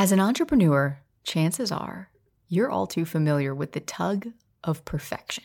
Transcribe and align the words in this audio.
As 0.00 0.12
an 0.12 0.20
entrepreneur, 0.20 0.98
chances 1.24 1.70
are 1.70 2.08
you're 2.48 2.70
all 2.70 2.86
too 2.86 3.04
familiar 3.04 3.54
with 3.54 3.72
the 3.72 3.80
tug 3.80 4.28
of 4.64 4.82
perfection 4.86 5.44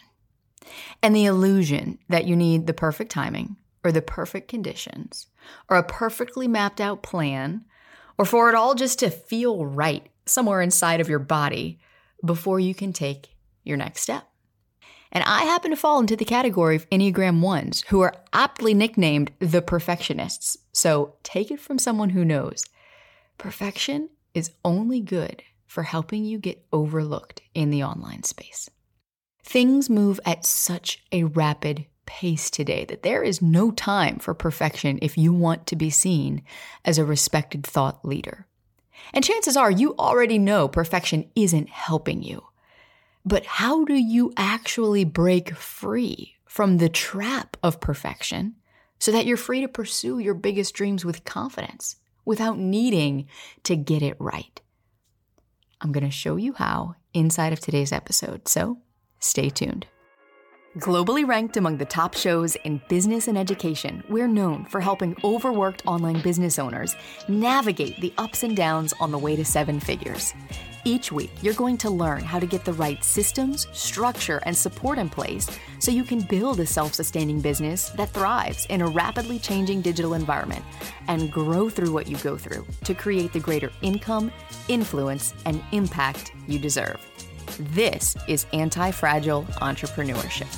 and 1.04 1.13
the 1.13 1.25
illusion 1.25 2.00
that 2.08 2.24
you 2.24 2.37
need 2.37 2.65
the 2.65 2.73
perfect 2.73 3.11
timing 3.11 3.57
or 3.83 3.91
the 3.91 4.01
perfect 4.01 4.47
conditions 4.47 5.27
or 5.69 5.75
a 5.75 5.83
perfectly 5.83 6.47
mapped 6.47 6.79
out 6.79 7.03
plan 7.03 7.65
or 8.18 8.23
for 8.23 8.47
it 8.47 8.55
all 8.55 8.75
just 8.75 8.99
to 8.99 9.09
feel 9.09 9.65
right 9.65 10.07
somewhere 10.25 10.61
inside 10.61 11.01
of 11.01 11.09
your 11.09 11.19
body 11.19 11.77
before 12.23 12.57
you 12.57 12.73
can 12.73 12.93
take 12.93 13.35
your 13.65 13.75
next 13.75 14.03
step. 14.03 14.25
And 15.11 15.21
I 15.25 15.43
happen 15.43 15.71
to 15.71 15.75
fall 15.75 15.99
into 15.99 16.15
the 16.15 16.23
category 16.23 16.77
of 16.77 16.89
Enneagram 16.91 17.41
1s 17.41 17.87
who 17.87 17.99
are 17.99 18.23
aptly 18.31 18.73
nicknamed 18.73 19.33
the 19.39 19.61
perfectionists. 19.61 20.55
So 20.71 21.15
take 21.23 21.51
it 21.51 21.59
from 21.59 21.77
someone 21.77 22.11
who 22.11 22.23
knows. 22.23 22.63
Perfection 23.37 24.11
is 24.36 24.52
only 24.63 24.99
good 24.99 25.41
for 25.65 25.83
helping 25.83 26.23
you 26.23 26.38
get 26.38 26.63
overlooked 26.71 27.41
in 27.55 27.71
the 27.71 27.84
online 27.84 28.23
space. 28.23 28.70
Things 29.44 29.89
move 29.89 30.20
at 30.25 30.45
such 30.45 31.03
a 31.11 31.23
rapid 31.23 31.85
pace 32.05 32.52
today 32.52 32.85
that 32.85 33.03
there 33.03 33.23
is 33.23 33.41
no 33.41 33.71
time 33.71 34.20
for 34.20 34.34
perfection 34.34 34.99
if 35.02 35.17
you 35.17 35.34
want 35.34 35.66
to 35.67 35.75
be 35.75 35.89
seen 35.89 36.44
as 36.84 36.98
a 36.98 37.05
respected 37.05 37.66
thought 37.66 38.05
leader. 38.05 38.45
And 39.13 39.23
chances 39.23 39.58
are 39.58 39.71
you 39.71 39.95
already 39.98 40.38
know 40.38 40.67
perfection 40.67 41.30
isn't 41.36 41.70
helping 41.70 42.22
you. 42.22 42.44
But 43.25 43.45
how 43.45 43.86
do 43.86 43.95
you 43.95 44.33
actually 44.38 45.03
break 45.03 45.55
free 45.55 46.36
from 46.45 46.77
the 46.77 46.89
trap 46.89 47.58
of 47.63 47.81
perfection 47.81 48.55
so 48.99 49.11
that 49.11 49.25
you're 49.25 49.38
free 49.38 49.61
to 49.61 49.67
pursue 49.67 50.20
your 50.20 50.33
biggest 50.33 50.73
dreams 50.73 51.03
with 51.03 51.25
confidence 51.25 51.97
without 52.25 52.57
needing 52.57 53.27
to 53.63 53.75
get 53.75 54.02
it 54.02 54.17
right? 54.20 54.61
I'm 55.81 55.91
going 55.91 56.05
to 56.05 56.11
show 56.11 56.35
you 56.35 56.53
how 56.53 56.95
inside 57.13 57.53
of 57.53 57.59
today's 57.59 57.91
episode, 57.91 58.47
so 58.47 58.80
stay 59.19 59.50
tuned. 59.50 59.88
Globally 60.80 61.25
ranked 61.25 61.55
among 61.55 61.77
the 61.77 61.85
top 61.85 62.16
shows 62.16 62.55
in 62.66 62.81
business 62.89 63.30
and 63.30 63.38
education, 63.38 64.03
we're 64.09 64.27
known 64.27 64.66
for 64.66 64.81
helping 64.81 65.16
overworked 65.23 65.85
online 65.85 66.19
business 66.22 66.59
owners 66.59 66.97
navigate 67.30 68.02
the 68.02 68.13
ups 68.17 68.44
and 68.44 68.57
downs 68.57 68.94
on 69.00 69.11
the 69.11 69.17
way 69.17 69.38
to 69.38 69.45
seven 69.45 69.80
figures. 69.80 70.33
Each 70.88 71.11
week, 71.11 71.31
you're 71.41 71.55
going 71.55 71.78
to 71.80 71.89
learn 71.89 72.23
how 72.23 72.38
to 72.38 72.45
get 72.45 72.64
the 72.64 72.73
right 72.73 73.03
systems, 73.03 73.66
structure, 73.73 74.39
and 74.45 74.55
support 74.55 75.00
in 75.00 75.09
place 75.09 75.50
so 75.80 75.89
you 75.89 76.03
can 76.03 76.22
build 76.22 76.59
a 76.59 76.66
self 76.67 76.94
sustaining 76.94 77.41
business 77.41 77.89
that 77.89 78.11
thrives 78.11 78.67
in 78.67 78.81
a 78.81 78.88
rapidly 78.88 79.39
changing 79.39 79.81
digital 79.81 80.13
environment 80.13 80.63
and 81.08 81.31
grow 81.31 81.72
through 81.72 81.91
what 81.91 82.06
you 82.06 82.17
go 82.17 82.38
through 82.38 82.63
to 82.83 82.94
create 82.94 83.33
the 83.33 83.39
greater 83.39 83.72
income, 83.81 84.31
influence, 84.67 85.33
and 85.47 85.59
impact 85.72 86.33
you 86.47 86.59
deserve. 86.59 87.03
This 87.59 88.16
is 88.28 88.45
anti 88.53 88.91
fragile 88.91 89.44
entrepreneurship. 89.61 90.56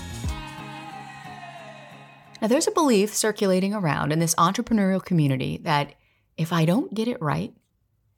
Now, 2.41 2.49
there's 2.49 2.67
a 2.67 2.71
belief 2.71 3.15
circulating 3.15 3.73
around 3.73 4.11
in 4.11 4.19
this 4.19 4.35
entrepreneurial 4.35 5.03
community 5.03 5.59
that 5.63 5.93
if 6.35 6.51
I 6.51 6.65
don't 6.65 6.93
get 6.93 7.07
it 7.07 7.21
right, 7.21 7.53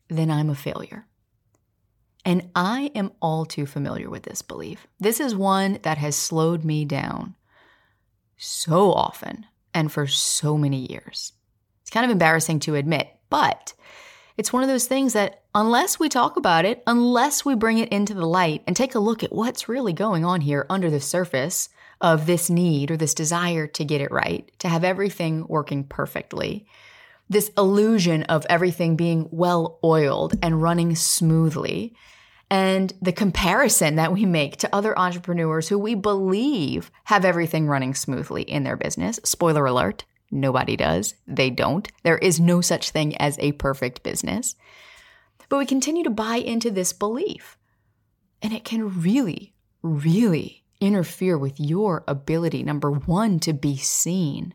then 0.09 0.31
I'm 0.31 0.49
a 0.49 0.55
failure. 0.55 1.05
And 2.25 2.49
I 2.53 2.91
am 2.95 3.11
all 3.21 3.45
too 3.45 3.65
familiar 3.65 4.09
with 4.09 4.23
this 4.23 4.41
belief. 4.41 4.87
This 4.99 5.19
is 5.19 5.35
one 5.35 5.79
that 5.83 5.97
has 5.97 6.15
slowed 6.15 6.63
me 6.63 6.85
down 6.85 7.35
so 8.37 8.91
often 8.91 9.45
and 9.73 9.91
for 9.91 10.07
so 10.07 10.57
many 10.57 10.91
years. 10.91 11.33
It's 11.81 11.89
kind 11.89 12.05
of 12.05 12.11
embarrassing 12.11 12.59
to 12.61 12.75
admit, 12.75 13.09
but 13.29 13.73
it's 14.37 14.53
one 14.53 14.63
of 14.63 14.69
those 14.69 14.87
things 14.87 15.13
that 15.13 15.43
unless 15.53 15.99
we 15.99 16.07
talk 16.07 16.37
about 16.37 16.65
it, 16.65 16.83
unless 16.87 17.43
we 17.43 17.55
bring 17.55 17.77
it 17.77 17.89
into 17.89 18.13
the 18.13 18.25
light 18.25 18.63
and 18.67 18.75
take 18.75 18.95
a 18.95 18.99
look 18.99 19.23
at 19.23 19.33
what's 19.33 19.67
really 19.67 19.93
going 19.93 20.23
on 20.23 20.41
here 20.41 20.65
under 20.69 20.89
the 20.89 21.01
surface 21.01 21.69
of 22.01 22.25
this 22.25 22.49
need 22.49 22.91
or 22.91 22.97
this 22.97 23.13
desire 23.13 23.67
to 23.67 23.83
get 23.83 24.01
it 24.01 24.11
right, 24.11 24.49
to 24.59 24.69
have 24.69 24.83
everything 24.83 25.45
working 25.47 25.83
perfectly, 25.83 26.65
this 27.29 27.51
illusion 27.57 28.23
of 28.23 28.45
everything 28.49 28.95
being 28.95 29.27
well 29.31 29.79
oiled 29.83 30.37
and 30.41 30.61
running 30.61 30.95
smoothly, 30.95 31.95
and 32.49 32.91
the 33.01 33.11
comparison 33.11 33.95
that 33.95 34.11
we 34.11 34.25
make 34.25 34.57
to 34.57 34.75
other 34.75 34.97
entrepreneurs 34.97 35.67
who 35.67 35.77
we 35.77 35.93
believe 35.93 36.89
have 37.05 37.23
everything 37.23 37.67
running 37.67 37.93
smoothly 37.93 38.41
in 38.41 38.63
their 38.63 38.75
business. 38.75 39.19
Spoiler 39.23 39.67
alert, 39.67 40.05
Nobody 40.31 40.75
does. 40.75 41.15
They 41.27 41.49
don't. 41.49 41.87
There 42.03 42.17
is 42.17 42.39
no 42.39 42.61
such 42.61 42.91
thing 42.91 43.15
as 43.17 43.37
a 43.39 43.53
perfect 43.53 44.03
business. 44.03 44.55
But 45.47 45.57
we 45.57 45.65
continue 45.65 46.03
to 46.03 46.09
buy 46.09 46.35
into 46.35 46.69
this 46.69 46.93
belief. 46.93 47.57
And 48.41 48.53
it 48.53 48.63
can 48.63 49.01
really, 49.01 49.53
really 49.81 50.63
interfere 50.79 51.37
with 51.37 51.59
your 51.59 52.03
ability, 52.07 52.63
number 52.63 52.91
one, 52.91 53.39
to 53.39 53.53
be 53.53 53.75
seen 53.75 54.53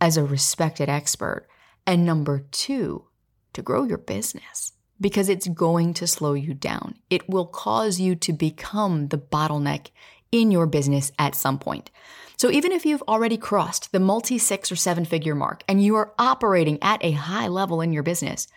as 0.00 0.16
a 0.16 0.24
respected 0.24 0.88
expert, 0.88 1.46
and 1.88 2.04
number 2.04 2.44
two, 2.50 3.06
to 3.54 3.62
grow 3.62 3.84
your 3.84 3.96
business 3.96 4.74
because 5.00 5.30
it's 5.30 5.48
going 5.48 5.94
to 5.94 6.06
slow 6.06 6.34
you 6.34 6.52
down. 6.52 6.96
It 7.08 7.26
will 7.30 7.46
cause 7.46 7.98
you 7.98 8.14
to 8.16 8.34
become 8.34 9.08
the 9.08 9.16
bottleneck 9.16 9.86
in 10.30 10.50
your 10.50 10.66
business 10.66 11.12
at 11.18 11.34
some 11.34 11.58
point. 11.58 11.90
So 12.36 12.50
even 12.50 12.72
if 12.72 12.84
you've 12.84 13.02
already 13.08 13.38
crossed 13.38 13.90
the 13.90 14.00
multi 14.00 14.36
six 14.36 14.70
or 14.70 14.76
seven 14.76 15.06
figure 15.06 15.34
mark 15.34 15.64
and 15.66 15.82
you 15.82 15.96
are 15.96 16.12
operating 16.18 16.78
at 16.82 17.02
a 17.02 17.12
high 17.12 17.48
level 17.48 17.80
in 17.80 17.94
your 17.94 18.02
business, 18.02 18.48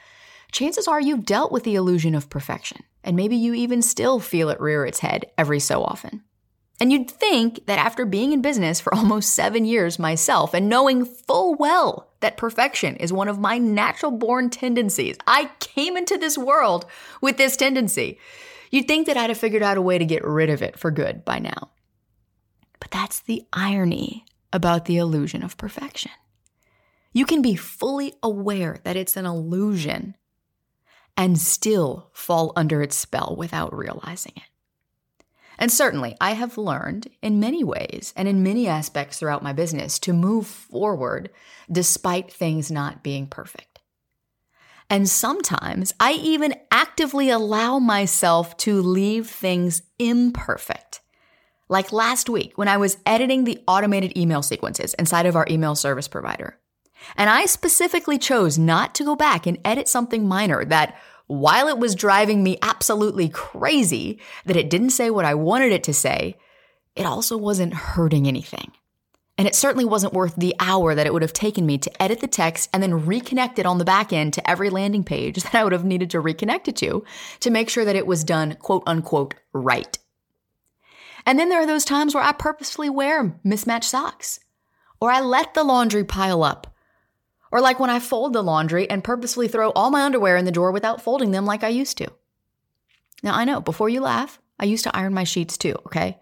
chances 0.52 0.86
are 0.86 1.00
you've 1.00 1.26
dealt 1.26 1.54
with 1.54 1.64
the 1.64 1.76
illusion 1.76 2.16
of 2.16 2.30
perfection. 2.30 2.84
And 3.02 3.16
maybe 3.16 3.38
you 3.38 3.54
even 3.54 3.82
still 3.82 4.20
feel 4.20 4.50
it 4.50 4.60
rear 4.60 4.86
its 4.86 5.00
head 5.00 5.28
every 5.38 5.62
so 5.62 5.86
often. 5.86 6.24
And 6.82 6.92
you'd 6.92 7.12
think 7.12 7.68
that 7.68 7.78
after 7.78 8.08
being 8.08 8.34
in 8.34 8.42
business 8.42 8.82
for 8.82 8.94
almost 8.96 9.36
seven 9.36 9.66
years 9.66 10.00
myself 10.00 10.56
and 10.56 10.68
knowing 10.68 11.06
full 11.06 11.54
well 11.54 12.10
that 12.22 12.38
perfection 12.38 12.96
is 12.96 13.14
one 13.14 13.28
of 13.28 13.38
my 13.38 13.60
natural 13.60 14.12
born 14.12 14.50
tendencies, 14.50 15.16
I 15.28 15.52
came 15.60 15.96
into 15.96 16.18
this 16.18 16.40
world 16.40 16.88
with 17.22 17.38
this 17.38 17.56
tendency. 17.56 18.18
You'd 18.72 18.88
think 18.88 19.06
that 19.06 19.16
I'd 19.16 19.30
have 19.30 19.38
figured 19.38 19.62
out 19.62 19.78
a 19.78 19.82
way 19.82 20.00
to 20.00 20.06
get 20.06 20.26
rid 20.26 20.50
of 20.50 20.64
it 20.64 20.80
for 20.80 20.90
good 20.90 21.24
by 21.24 21.38
now. 21.38 21.70
But 22.80 22.90
that's 22.90 23.20
the 23.20 23.46
irony 23.54 24.26
about 24.52 24.86
the 24.86 24.98
illusion 24.98 25.44
of 25.44 25.58
perfection. 25.58 26.12
You 27.14 27.28
can 27.28 27.44
be 27.44 27.56
fully 27.56 28.16
aware 28.24 28.80
that 28.86 28.96
it's 28.96 29.16
an 29.16 29.28
illusion 29.28 30.16
and 31.16 31.38
still 31.38 32.10
fall 32.14 32.54
under 32.56 32.82
its 32.82 32.96
spell 32.96 33.36
without 33.38 33.78
realizing 33.78 34.34
it. 34.36 34.51
And 35.62 35.72
certainly, 35.72 36.18
I 36.20 36.32
have 36.32 36.58
learned 36.58 37.08
in 37.22 37.40
many 37.40 37.64
ways 37.64 38.14
and 38.18 38.28
in 38.28 38.42
many 38.42 38.68
aspects 38.68 39.20
throughout 39.20 39.44
my 39.44 39.54
business 39.54 40.00
to 40.00 40.12
move 40.12 40.48
forward 40.48 41.30
despite 41.72 42.34
things 42.34 42.72
not 42.72 43.04
being 43.04 43.28
perfect. 43.28 43.80
And 44.90 45.08
sometimes 45.08 45.94
I 46.00 46.14
even 46.14 46.56
actively 46.72 47.30
allow 47.30 47.78
myself 47.78 48.58
to 48.58 48.82
leave 48.82 49.30
things 49.30 49.84
imperfect 50.00 51.00
like 51.70 51.94
last 51.94 52.28
week 52.28 52.58
when 52.58 52.68
I 52.68 52.78
was 52.78 52.98
editing 53.06 53.44
the 53.44 53.64
automated 53.68 54.18
email 54.18 54.42
sequences 54.42 54.96
inside 54.96 55.28
of 55.28 55.36
our 55.36 55.46
email 55.50 55.76
service 55.76 56.08
provider. 56.08 56.58
And 57.16 57.30
I 57.30 57.46
specifically 57.46 58.18
chose 58.18 58.58
not 58.58 58.94
to 58.96 59.06
go 59.06 59.16
back 59.16 59.46
and 59.46 59.60
edit 59.64 59.88
something 59.88 60.28
minor 60.28 60.66
that, 60.66 61.00
while 61.32 61.70
it 61.70 61.78
was 61.78 61.96
driving 61.96 62.44
me 62.44 62.58
absolutely 62.62 63.30
crazy 63.30 64.20
that 64.46 64.58
it 64.58 64.70
didn't 64.70 64.90
say 64.90 65.10
what 65.10 65.24
I 65.24 65.34
wanted 65.34 65.72
it 65.72 65.84
to 65.86 65.94
say, 65.94 66.36
it 66.94 67.06
also 67.06 67.38
wasn't 67.38 67.74
hurting 67.74 68.28
anything. 68.28 68.74
And 69.38 69.48
it 69.48 69.56
certainly 69.56 69.86
wasn't 69.86 70.14
worth 70.14 70.36
the 70.36 70.54
hour 70.60 70.94
that 70.94 71.08
it 71.08 71.14
would 71.14 71.22
have 71.22 71.32
taken 71.32 71.66
me 71.66 71.78
to 71.78 72.04
edit 72.04 72.20
the 72.20 72.28
text 72.28 72.70
and 72.74 72.84
then 72.84 73.06
reconnect 73.06 73.60
it 73.60 73.66
on 73.66 73.78
the 73.78 73.86
back 73.86 74.12
end 74.12 74.34
to 74.34 74.50
every 74.50 74.70
landing 74.70 75.06
page 75.06 75.36
that 75.44 75.56
I 75.56 75.64
would 75.64 75.72
have 75.72 75.86
needed 75.86 76.10
to 76.10 76.22
reconnect 76.22 76.68
it 76.68 76.76
to 76.78 77.06
to 77.40 77.50
make 77.50 77.70
sure 77.70 77.86
that 77.86 77.96
it 77.96 78.06
was 78.06 78.26
done 78.26 78.56
quote 78.56 78.84
unquote 78.86 79.36
right. 79.54 79.98
And 81.26 81.40
then 81.40 81.48
there 81.48 81.62
are 81.62 81.68
those 81.68 81.86
times 81.86 82.14
where 82.14 82.24
I 82.24 82.34
purposefully 82.34 82.90
wear 82.90 83.40
mismatched 83.42 83.90
socks, 83.90 84.42
or 85.00 85.10
I 85.10 85.22
let 85.22 85.54
the 85.54 85.64
laundry 85.64 86.04
pile 86.04 86.44
up, 86.44 86.71
or 87.52 87.62
like 87.62 87.80
when 87.80 87.90
I 87.90 88.00
fold 88.00 88.34
the 88.34 88.42
laundry 88.42 88.90
and 88.90 89.04
purposefully 89.04 89.48
throw 89.48 89.72
all 89.72 89.92
my 89.92 90.04
underwear 90.04 90.38
in 90.38 90.46
the 90.46 90.52
drawer 90.52 90.72
without 90.72 91.02
folding 91.02 91.32
them 91.32 91.46
like 91.46 91.64
I 91.64 91.70
used 91.70 91.98
to. 91.98 92.12
Now, 93.22 93.36
I 93.36 93.46
know, 93.46 93.62
before 93.62 93.90
you 93.90 94.02
laugh, 94.02 94.40
I 94.60 94.66
used 94.66 94.84
to 94.86 94.96
iron 94.96 95.14
my 95.14 95.24
sheets 95.24 95.58
too, 95.58 95.76
okay? 95.86 96.20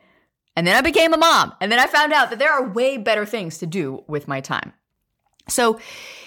And 0.55 0.67
then 0.67 0.75
I 0.75 0.81
became 0.81 1.13
a 1.13 1.17
mom, 1.17 1.53
and 1.61 1.71
then 1.71 1.79
I 1.79 1.87
found 1.87 2.11
out 2.11 2.29
that 2.31 2.39
there 2.39 2.51
are 2.51 2.67
way 2.67 2.97
better 2.97 3.25
things 3.25 3.59
to 3.59 3.65
do 3.65 4.03
with 4.07 4.27
my 4.27 4.41
time. 4.41 4.73
So, 5.47 5.79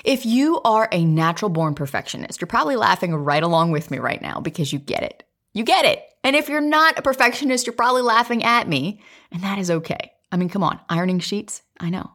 if 0.05 0.27
you 0.27 0.61
are 0.65 0.89
a 0.91 1.05
natural 1.05 1.49
born 1.49 1.75
perfectionist, 1.75 2.41
you're 2.41 2.47
probably 2.47 2.77
laughing 2.77 3.15
right 3.15 3.43
along 3.43 3.71
with 3.71 3.91
me 3.91 3.99
right 3.99 4.21
now 4.21 4.41
because 4.41 4.73
you 4.73 4.79
get 4.79 5.03
it. 5.03 5.23
You 5.53 5.65
get 5.65 5.85
it. 5.85 6.03
And 6.25 6.35
if 6.35 6.49
you're 6.49 6.61
not 6.61 6.99
a 6.99 7.03
perfectionist, 7.03 7.67
you're 7.67 7.75
probably 7.75 8.03
laughing 8.03 8.43
at 8.43 8.69
me, 8.69 9.01
and 9.31 9.43
that 9.43 9.59
is 9.59 9.71
okay. 9.71 10.13
I 10.31 10.37
mean, 10.37 10.49
come 10.49 10.65
on, 10.65 10.81
ironing 10.89 11.21
sheets? 11.21 11.63
I 11.79 11.91
know. 11.91 12.11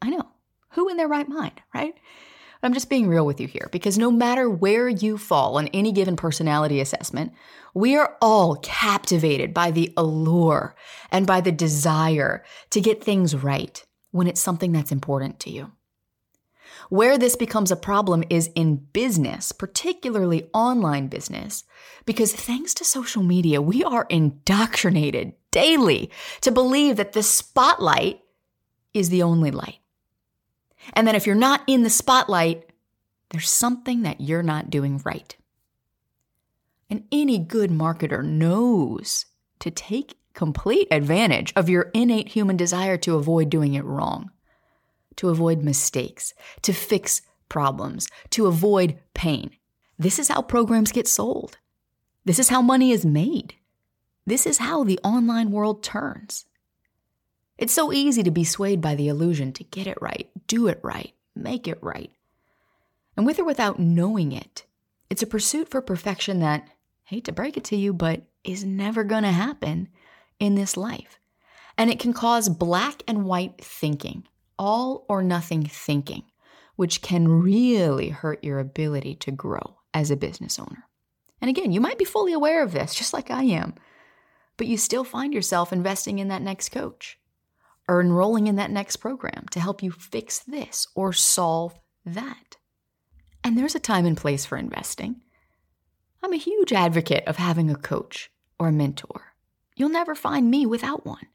I 0.00 0.10
know. 0.10 0.26
Who 0.70 0.88
in 0.88 0.96
their 0.96 1.08
right 1.08 1.28
mind, 1.28 1.60
right? 1.74 1.94
I'm 2.66 2.74
just 2.74 2.90
being 2.90 3.08
real 3.08 3.24
with 3.24 3.40
you 3.40 3.46
here 3.46 3.68
because 3.70 3.96
no 3.96 4.10
matter 4.10 4.50
where 4.50 4.88
you 4.88 5.16
fall 5.16 5.56
on 5.56 5.68
any 5.68 5.92
given 5.92 6.16
personality 6.16 6.80
assessment, 6.80 7.32
we 7.74 7.96
are 7.96 8.16
all 8.20 8.56
captivated 8.56 9.54
by 9.54 9.70
the 9.70 9.92
allure 9.96 10.74
and 11.12 11.26
by 11.26 11.40
the 11.40 11.52
desire 11.52 12.44
to 12.70 12.80
get 12.80 13.04
things 13.04 13.36
right 13.36 13.84
when 14.10 14.26
it's 14.26 14.40
something 14.40 14.72
that's 14.72 14.90
important 14.90 15.38
to 15.40 15.50
you. 15.50 15.72
Where 16.88 17.16
this 17.16 17.36
becomes 17.36 17.70
a 17.70 17.76
problem 17.76 18.24
is 18.30 18.50
in 18.54 18.76
business, 18.92 19.52
particularly 19.52 20.50
online 20.52 21.06
business, 21.06 21.64
because 22.04 22.32
thanks 22.34 22.74
to 22.74 22.84
social 22.84 23.22
media, 23.22 23.62
we 23.62 23.84
are 23.84 24.06
indoctrinated 24.10 25.34
daily 25.50 26.10
to 26.40 26.50
believe 26.50 26.96
that 26.96 27.12
the 27.12 27.22
spotlight 27.22 28.22
is 28.92 29.08
the 29.08 29.22
only 29.22 29.50
light. 29.50 29.78
And 30.92 31.06
that 31.06 31.14
if 31.14 31.26
you're 31.26 31.34
not 31.34 31.62
in 31.66 31.82
the 31.82 31.90
spotlight, 31.90 32.70
there's 33.30 33.50
something 33.50 34.02
that 34.02 34.20
you're 34.20 34.42
not 34.42 34.70
doing 34.70 35.00
right. 35.04 35.36
And 36.88 37.04
any 37.10 37.38
good 37.38 37.70
marketer 37.70 38.24
knows 38.24 39.26
to 39.58 39.70
take 39.70 40.16
complete 40.34 40.86
advantage 40.90 41.52
of 41.56 41.68
your 41.68 41.90
innate 41.94 42.28
human 42.28 42.56
desire 42.56 42.96
to 42.98 43.16
avoid 43.16 43.50
doing 43.50 43.74
it 43.74 43.84
wrong, 43.84 44.30
to 45.16 45.30
avoid 45.30 45.62
mistakes, 45.62 46.34
to 46.62 46.72
fix 46.72 47.22
problems, 47.48 48.08
to 48.30 48.46
avoid 48.46 48.98
pain. 49.14 49.50
This 49.98 50.18
is 50.18 50.28
how 50.28 50.42
programs 50.42 50.92
get 50.92 51.08
sold. 51.08 51.58
This 52.24 52.38
is 52.38 52.50
how 52.50 52.60
money 52.60 52.92
is 52.92 53.06
made. 53.06 53.54
This 54.26 54.46
is 54.46 54.58
how 54.58 54.84
the 54.84 55.00
online 55.02 55.50
world 55.50 55.82
turns. 55.82 56.44
It's 57.58 57.72
so 57.72 57.92
easy 57.92 58.22
to 58.22 58.30
be 58.30 58.44
swayed 58.44 58.80
by 58.80 58.94
the 58.94 59.08
illusion 59.08 59.52
to 59.54 59.64
get 59.64 59.86
it 59.86 59.98
right, 60.00 60.28
do 60.46 60.66
it 60.66 60.80
right, 60.82 61.14
make 61.34 61.66
it 61.66 61.78
right. 61.82 62.10
And 63.16 63.24
with 63.24 63.38
or 63.38 63.44
without 63.44 63.78
knowing 63.78 64.32
it, 64.32 64.66
it's 65.08 65.22
a 65.22 65.26
pursuit 65.26 65.70
for 65.70 65.80
perfection 65.80 66.40
that, 66.40 66.68
hate 67.04 67.24
to 67.24 67.32
break 67.32 67.56
it 67.56 67.64
to 67.64 67.76
you, 67.76 67.94
but 67.94 68.22
is 68.44 68.64
never 68.64 69.04
going 69.04 69.22
to 69.22 69.32
happen 69.32 69.88
in 70.38 70.54
this 70.54 70.76
life. 70.76 71.18
And 71.78 71.90
it 71.90 71.98
can 71.98 72.12
cause 72.12 72.48
black 72.48 73.02
and 73.08 73.24
white 73.24 73.62
thinking, 73.62 74.24
all 74.58 75.06
or 75.08 75.22
nothing 75.22 75.64
thinking, 75.64 76.24
which 76.76 77.00
can 77.00 77.28
really 77.28 78.10
hurt 78.10 78.44
your 78.44 78.58
ability 78.58 79.14
to 79.16 79.30
grow 79.30 79.78
as 79.94 80.10
a 80.10 80.16
business 80.16 80.58
owner. 80.58 80.84
And 81.40 81.48
again, 81.48 81.72
you 81.72 81.80
might 81.80 81.98
be 81.98 82.04
fully 82.04 82.32
aware 82.32 82.62
of 82.62 82.72
this, 82.72 82.94
just 82.94 83.12
like 83.14 83.30
I 83.30 83.44
am, 83.44 83.74
but 84.56 84.66
you 84.66 84.76
still 84.76 85.04
find 85.04 85.32
yourself 85.32 85.72
investing 85.72 86.18
in 86.18 86.28
that 86.28 86.42
next 86.42 86.70
coach 86.70 87.18
or 87.88 88.00
enrolling 88.00 88.46
in 88.46 88.56
that 88.56 88.70
next 88.70 88.96
program 88.96 89.46
to 89.50 89.60
help 89.60 89.82
you 89.82 89.90
fix 89.90 90.40
this 90.40 90.88
or 90.94 91.12
solve 91.12 91.78
that. 92.04 92.56
And 93.44 93.56
there's 93.56 93.74
a 93.74 93.80
time 93.80 94.06
and 94.06 94.16
place 94.16 94.44
for 94.44 94.58
investing. 94.58 95.22
I'm 96.22 96.32
a 96.32 96.38
huge 96.38 96.72
advocate 96.72 97.24
of 97.26 97.36
having 97.36 97.70
a 97.70 97.76
coach 97.76 98.30
or 98.58 98.68
a 98.68 98.72
mentor. 98.72 99.34
You'll 99.76 99.88
never 99.90 100.14
find 100.14 100.50
me 100.50 100.66
without 100.66 101.06
one. 101.06 101.26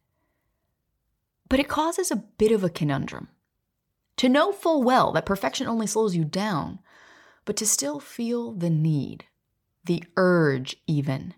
But 1.47 1.59
it 1.59 1.69
causes 1.69 2.11
a 2.11 2.17
bit 2.37 2.51
of 2.51 2.63
a 2.63 2.69
conundrum. 2.69 3.29
To 4.17 4.29
know 4.29 4.51
full 4.51 4.83
well 4.83 5.11
that 5.13 5.25
perfection 5.25 5.67
only 5.67 5.87
slows 5.87 6.15
you 6.15 6.25
down, 6.25 6.79
but 7.45 7.55
to 7.57 7.65
still 7.65 7.99
feel 7.99 8.51
the 8.51 8.69
need, 8.69 9.25
the 9.85 10.03
urge 10.17 10.77
even, 10.87 11.33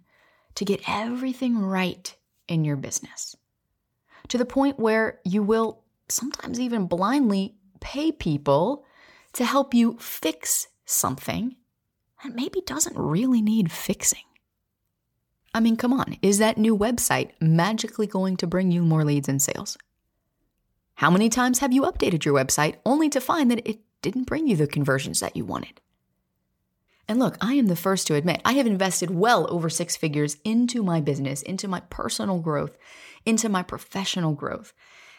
to 0.56 0.66
get 0.66 0.88
everything 0.88 1.60
right 1.60 2.16
in 2.48 2.66
your 2.66 2.76
business 2.76 3.36
to 4.30 4.38
the 4.38 4.46
point 4.46 4.80
where 4.80 5.20
you 5.24 5.44
will 5.44 5.84
sometimes 6.10 6.60
even 6.60 6.88
blindly 6.88 7.56
pay 7.80 8.12
people 8.12 8.86
to 9.34 9.46
help 9.46 9.74
you 9.74 9.98
fix 10.00 10.68
something 10.86 11.56
that 12.24 12.36
maybe 12.36 12.62
doesn't 12.66 12.98
really 12.98 13.42
need 13.42 13.72
fixing. 13.72 14.24
I 15.54 15.60
mean, 15.60 15.76
come 15.76 15.94
on, 15.94 16.18
is 16.22 16.40
that 16.40 16.58
new 16.58 16.76
website 16.76 17.32
magically 17.40 18.08
going 18.08 18.38
to 18.38 18.48
bring 18.48 18.72
you 18.72 18.82
more 18.82 19.06
leads 19.06 19.30
and 19.30 19.42
sales? 19.42 19.78
How 20.96 21.12
many 21.12 21.30
times 21.30 21.60
have 21.60 21.74
you 21.74 21.84
updated 21.84 22.26
your 22.26 22.34
website 22.34 22.76
only 22.86 23.10
to 23.10 23.22
find 23.22 23.52
that 23.52 23.68
it 23.68 23.80
didn't 24.02 24.26
bring 24.26 24.48
you 24.48 24.56
the 24.56 24.68
conversions 24.68 25.20
that 25.20 25.36
you 25.36 25.46
wanted? 25.46 25.80
And 27.08 27.20
look, 27.20 27.38
I 27.42 27.56
am 27.56 27.68
the 27.68 27.76
first 27.76 28.08
to 28.08 28.16
admit 28.16 28.42
I 28.46 28.54
have 28.54 28.66
invested 28.68 29.12
well 29.12 29.48
over 29.52 29.70
six 29.70 29.96
figures 29.96 30.38
into 30.44 30.82
my 30.82 31.02
business, 31.02 31.42
into 31.42 31.68
my 31.68 31.82
personal 31.82 32.40
growth, 32.40 32.78
into 33.26 33.50
my 33.50 33.64
professional 33.64 34.34
growth. 34.34 34.74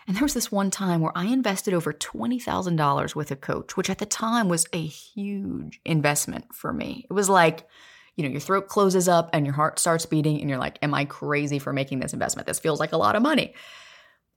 And 0.07 0.17
there 0.17 0.23
was 0.23 0.35
this 0.35 0.53
one 0.53 0.71
time 0.71 1.01
where 1.01 1.17
I 1.17 1.25
invested 1.25 1.73
over 1.73 1.93
$20,000 1.93 3.15
with 3.15 3.31
a 3.31 3.37
coach, 3.37 3.77
which 3.77 3.89
at 3.89 3.99
the 3.99 4.07
time 4.07 4.49
was 4.49 4.67
a 4.73 4.85
huge 4.85 5.81
investment 5.85 6.55
for 6.55 6.73
me. 6.73 7.07
It 7.09 7.13
was 7.15 7.29
like, 7.29 7.67
you 8.15 8.23
know, 8.23 8.31
your 8.31 8.41
throat 8.41 8.69
closes 8.69 9.09
up 9.09 9.31
and 9.33 9.47
your 9.47 9.55
heart 9.55 9.79
starts 9.79 10.07
beating, 10.07 10.41
and 10.41 10.49
you're 10.49 10.59
like, 10.59 10.79
Am 10.83 10.95
I 10.95 11.05
crazy 11.05 11.59
for 11.59 11.73
making 11.73 11.99
this 12.01 12.13
investment? 12.13 12.47
This 12.47 12.61
feels 12.61 12.81
like 12.81 12.93
a 12.93 12.99
lot 12.99 13.17
of 13.17 13.23
money. 13.23 13.55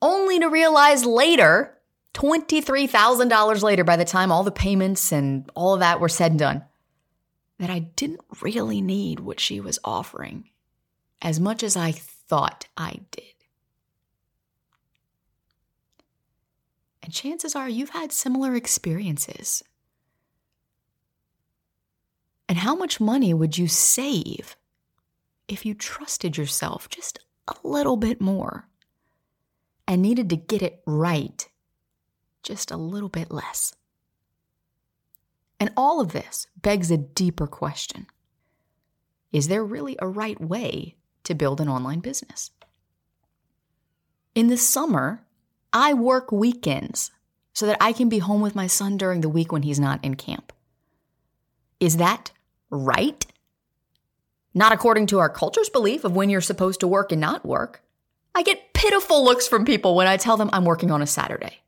Only 0.02 0.40
to 0.40 0.48
realize 0.48 1.06
later, 1.06 1.78
$23,000 2.14 3.62
later, 3.62 3.84
by 3.84 3.96
the 3.96 4.06
time 4.06 4.32
all 4.32 4.44
the 4.44 4.52
payments 4.52 5.12
and 5.12 5.50
all 5.54 5.74
of 5.74 5.82
that 5.82 6.00
were 6.00 6.10
said 6.10 6.32
and 6.32 6.40
done, 6.40 6.64
that 7.60 7.70
I 7.70 7.80
didn't 7.80 8.22
really 8.42 8.82
need 8.82 9.20
what 9.20 9.40
she 9.40 9.60
was 9.60 9.80
offering 9.84 10.50
as 11.22 11.40
much 11.40 11.64
as 11.64 11.76
I 11.76 11.92
thought 11.92 12.68
I 12.78 13.02
did. 13.12 13.24
And 17.08 17.14
chances 17.14 17.56
are 17.56 17.70
you've 17.70 17.92
had 17.92 18.12
similar 18.12 18.54
experiences. 18.54 19.64
And 22.50 22.58
how 22.58 22.76
much 22.76 23.00
money 23.00 23.34
would 23.34 23.58
you 23.58 23.70
save 23.70 24.58
if 25.48 25.66
you 25.66 25.74
trusted 25.74 26.36
yourself 26.36 26.90
just 26.90 27.20
a 27.48 27.56
little 27.64 27.96
bit 27.96 28.20
more 28.20 28.68
and 29.88 30.02
needed 30.02 30.30
to 30.32 30.36
get 30.36 30.62
it 30.62 30.82
right 30.86 31.48
just 32.44 32.72
a 32.72 32.76
little 32.76 33.08
bit 33.08 33.32
less? 33.32 33.74
And 35.62 35.72
all 35.78 36.02
of 36.02 36.12
this 36.12 36.48
begs 36.62 36.92
a 36.92 36.98
deeper 36.98 37.48
question 37.48 38.08
Is 39.32 39.48
there 39.48 39.64
really 39.64 39.96
a 40.00 40.10
right 40.10 40.42
way 40.42 40.98
to 41.24 41.34
build 41.34 41.62
an 41.62 41.70
online 41.70 42.02
business? 42.02 42.52
In 44.36 44.48
the 44.48 44.58
summer, 44.58 45.24
I 45.74 45.94
work 45.94 46.32
weekends 46.32 47.12
so 47.54 47.66
that 47.66 47.78
I 47.82 47.92
can 47.92 48.10
be 48.10 48.20
home 48.20 48.42
with 48.42 48.56
my 48.56 48.68
son 48.68 48.98
during 48.98 49.22
the 49.22 49.30
week 49.30 49.52
when 49.52 49.64
he's 49.64 49.80
not 49.80 50.04
in 50.04 50.16
camp. 50.16 50.54
Is 51.80 51.98
that 51.98 52.32
right? 52.70 53.26
Not 54.54 54.72
according 54.72 55.08
to 55.08 55.20
our 55.20 55.30
culture's 55.30 55.70
belief 55.70 56.04
of 56.04 56.16
when 56.16 56.30
you're 56.30 56.42
supposed 56.42 56.80
to 56.80 56.88
work 56.88 57.12
and 57.12 57.22
not 57.22 57.46
work. 57.46 57.84
I 58.34 58.44
get 58.44 58.74
pitiful 58.74 59.24
looks 59.24 59.48
from 59.48 59.66
people 59.66 59.96
when 59.96 60.08
I 60.08 60.18
tell 60.18 60.38
them 60.38 60.50
I'm 60.54 60.66
working 60.66 60.92
on 60.92 61.02
a 61.02 61.08
Saturday. 61.08 61.62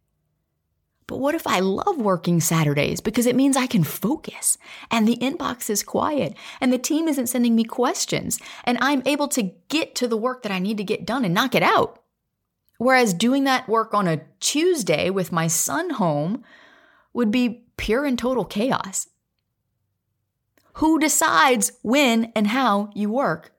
But 1.09 1.17
what 1.17 1.33
if 1.33 1.47
I 1.47 1.59
love 1.59 1.97
working 1.97 2.39
Saturdays 2.39 3.01
because 3.01 3.25
it 3.25 3.35
means 3.35 3.57
I 3.57 3.65
can 3.65 3.83
focus 3.83 4.59
and 4.91 5.07
the 5.07 5.15
inbox 5.15 5.67
is 5.67 5.81
quiet 5.81 6.35
and 6.61 6.71
the 6.71 6.77
team 6.77 7.07
isn't 7.07 7.27
sending 7.27 7.55
me 7.55 7.63
questions 7.63 8.39
and 8.63 8.77
I'm 8.79 9.01
able 9.07 9.27
to 9.29 9.51
get 9.69 9.95
to 9.95 10.07
the 10.07 10.17
work 10.17 10.43
that 10.43 10.51
I 10.51 10.59
need 10.59 10.77
to 10.77 10.83
get 10.83 11.07
done 11.07 11.25
and 11.25 11.33
knock 11.33 11.55
it 11.55 11.63
out? 11.63 11.98
Whereas 12.79 13.13
doing 13.13 13.43
that 13.43 13.67
work 13.67 13.93
on 13.93 14.07
a 14.07 14.21
Tuesday 14.39 15.09
with 15.09 15.33
my 15.33 15.47
son 15.47 15.89
home 15.91 16.45
would 17.13 17.29
be 17.29 17.65
pure 17.75 18.05
and 18.05 18.17
total 18.17 18.45
chaos. 18.45 19.07
Who 20.75 20.97
decides 20.97 21.73
when 21.81 22.31
and 22.37 22.47
how 22.47 22.89
you 22.95 23.09
work 23.09 23.51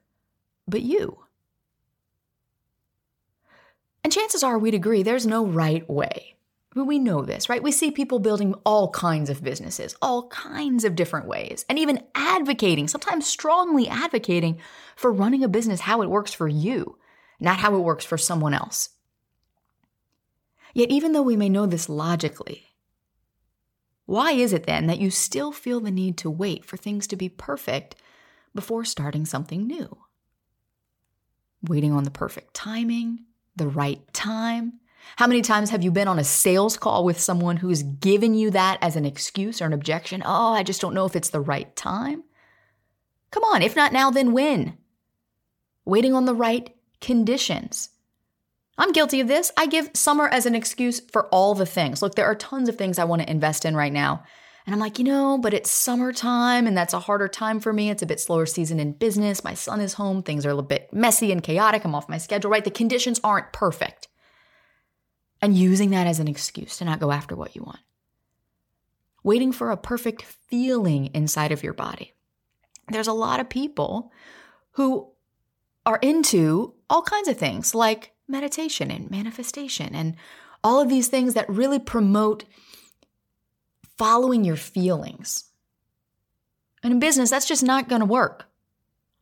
but 0.67 0.81
you? 0.81 1.19
And 4.03 4.11
chances 4.11 4.43
are 4.43 4.59
we'd 4.59 4.73
agree 4.73 5.03
there's 5.03 5.27
no 5.27 5.45
right 5.45 5.89
way. 5.89 6.37
we 6.75 6.99
know 6.99 7.21
this, 7.21 7.51
right? 7.51 7.63
We 7.63 7.73
see 7.73 7.91
people 7.91 8.21
building 8.21 8.55
all 8.65 8.89
kinds 8.89 9.29
of 9.29 9.45
businesses, 9.45 9.95
all 10.01 10.29
kinds 10.29 10.87
of 10.87 10.97
different 10.97 11.27
ways, 11.27 11.67
and 11.69 11.79
even 11.79 12.05
advocating, 12.15 12.89
sometimes 12.89 13.27
strongly 13.27 13.87
advocating 13.87 14.61
for 14.97 15.13
running 15.13 15.45
a 15.45 15.49
business 15.49 15.81
how 15.81 16.01
it 16.01 16.09
works 16.09 16.33
for 16.33 16.49
you, 16.49 16.97
not 17.39 17.59
how 17.59 17.75
it 17.75 17.81
works 17.81 18.07
for 18.07 18.17
someone 18.17 18.55
else. 18.55 18.89
Yet, 20.75 20.91
even 20.91 21.13
though 21.13 21.23
we 21.23 21.37
may 21.37 21.49
know 21.49 21.67
this 21.67 21.89
logically, 21.89 22.71
why 24.07 24.33
is 24.33 24.53
it 24.53 24.67
then 24.67 24.87
that 24.87 24.99
you 24.99 25.11
still 25.11 25.53
feel 25.53 25.81
the 25.81 25.91
need 25.91 26.19
to 26.19 26.31
wait 26.31 26.65
for 26.65 26.77
things 26.77 27.07
to 27.09 27.17
be 27.17 27.29
perfect 27.29 27.97
before 28.55 28.85
starting 28.85 29.25
something 29.25 29.67
new? 29.67 29.99
Waiting 31.63 31.93
on 31.93 32.05
the 32.05 32.11
perfect 32.11 32.55
timing, 32.55 33.25
the 33.57 33.69
right 33.69 34.01
time. 34.13 34.81
How 35.17 35.27
many 35.27 35.43
times 35.43 35.71
have 35.71 35.83
you 35.83 35.91
been 35.91 36.09
on 36.09 36.19
a 36.19 36.25
sales 36.25 36.77
call 36.77 37.05
with 37.05 37.21
someone 37.21 37.57
who's 37.57 37.83
given 37.83 38.35
you 38.35 38.51
that 38.51 38.79
as 38.83 38.97
an 38.97 39.05
excuse 39.05 39.63
or 39.63 39.67
an 39.67 39.73
objection? 39.73 40.23
Oh, 40.25 40.53
I 40.53 40.63
just 40.63 40.81
don't 40.81 40.95
know 40.95 41.05
if 41.05 41.17
it's 41.17 41.31
the 41.31 41.41
right 41.41 41.75
time. 41.77 42.25
Come 43.31 43.45
on, 43.45 43.63
if 43.63 43.77
not 43.77 43.93
now, 43.93 44.11
then 44.11 44.33
when? 44.33 44.77
Waiting 45.85 46.15
on 46.15 46.25
the 46.25 46.35
right 46.35 46.75
conditions. 47.01 47.91
I'm 48.81 48.93
guilty 48.93 49.21
of 49.21 49.29
this. 49.29 49.53
I 49.59 49.67
give 49.67 49.91
summer 49.93 50.27
as 50.27 50.47
an 50.47 50.55
excuse 50.55 51.01
for 51.01 51.27
all 51.27 51.55
the 51.55 51.67
things. 51.67 52.01
Look, 52.01 52.15
there 52.15 52.25
are 52.25 52.35
tons 52.35 52.67
of 52.69 52.77
things 52.77 52.99
I 52.99 53.05
want 53.05 53.21
to 53.21 53.31
invest 53.31 53.67
in 53.67 53.77
right 53.77 53.93
now. 53.93 54.25
And 54.65 54.75
I'm 54.75 54.81
like, 54.81 54.99
you 54.99 55.05
know, 55.05 55.37
but 55.37 55.53
it's 55.53 55.71
summertime 55.71 56.67
and 56.67 56.77
that's 56.77 56.95
a 56.95 57.01
harder 57.01 57.29
time 57.29 57.61
for 57.61 57.75
me. 57.75 57.91
It's 57.91 58.03
a 58.03 58.07
bit 58.07 58.21
slower 58.21 58.47
season 58.47 58.81
in 58.81 58.93
business. 58.93 59.45
My 59.45 59.53
son 59.53 59.81
is 59.81 59.95
home. 59.95 60.23
Things 60.23 60.47
are 60.47 60.51
a 60.51 60.55
little 60.55 60.67
bit 60.67 60.93
messy 60.95 61.31
and 61.31 61.43
chaotic. 61.43 61.85
I'm 61.85 61.95
off 61.95 62.09
my 62.09 62.17
schedule, 62.17 62.51
right? 62.51 62.65
The 62.65 62.71
conditions 62.71 63.21
aren't 63.23 63.53
perfect. 63.53 64.09
And 65.43 65.57
using 65.57 65.91
that 65.91 66.07
as 66.07 66.19
an 66.19 66.29
excuse 66.29 66.79
to 66.79 66.87
not 66.87 67.01
go 67.01 67.13
after 67.13 67.37
what 67.37 67.55
you 67.55 67.63
want. 67.63 67.81
Waiting 69.23 69.53
for 69.53 69.71
a 69.71 69.77
perfect 69.77 70.23
feeling 70.23 71.07
inside 71.13 71.53
of 71.53 71.63
your 71.63 71.75
body. 71.75 72.15
There's 72.89 73.09
a 73.09 73.13
lot 73.13 73.41
of 73.41 73.51
people 73.51 74.11
who 74.73 75.11
are 75.85 75.99
into 76.01 76.75
all 76.89 77.03
kinds 77.03 77.29
of 77.29 77.37
things 77.37 77.75
like 77.75 78.13
meditation 78.31 78.91
and 78.91 79.11
manifestation 79.11 79.95
and 79.95 80.17
all 80.63 80.81
of 80.81 80.89
these 80.89 81.09
things 81.09 81.35
that 81.35 81.49
really 81.49 81.79
promote 81.79 82.45
following 83.99 84.45
your 84.45 84.57
feelings. 84.57 85.45
And 86.83 86.93
in 86.95 87.01
business, 87.01 87.31
that's 87.31 87.49
just 87.49 87.63
not 87.63 87.89
going 87.89 88.01
to 88.01 88.07
work. 88.07 88.47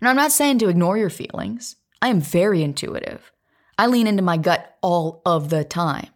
And 0.00 0.08
I'm 0.08 0.16
not 0.16 0.32
saying 0.32 0.58
to 0.58 0.68
ignore 0.68 0.96
your 0.96 1.10
feelings. 1.10 1.76
I 2.00 2.08
am 2.08 2.20
very 2.20 2.62
intuitive. 2.62 3.32
I 3.76 3.86
lean 3.86 4.06
into 4.06 4.22
my 4.22 4.36
gut 4.36 4.76
all 4.82 5.22
of 5.24 5.50
the 5.50 5.64
time. 5.64 6.08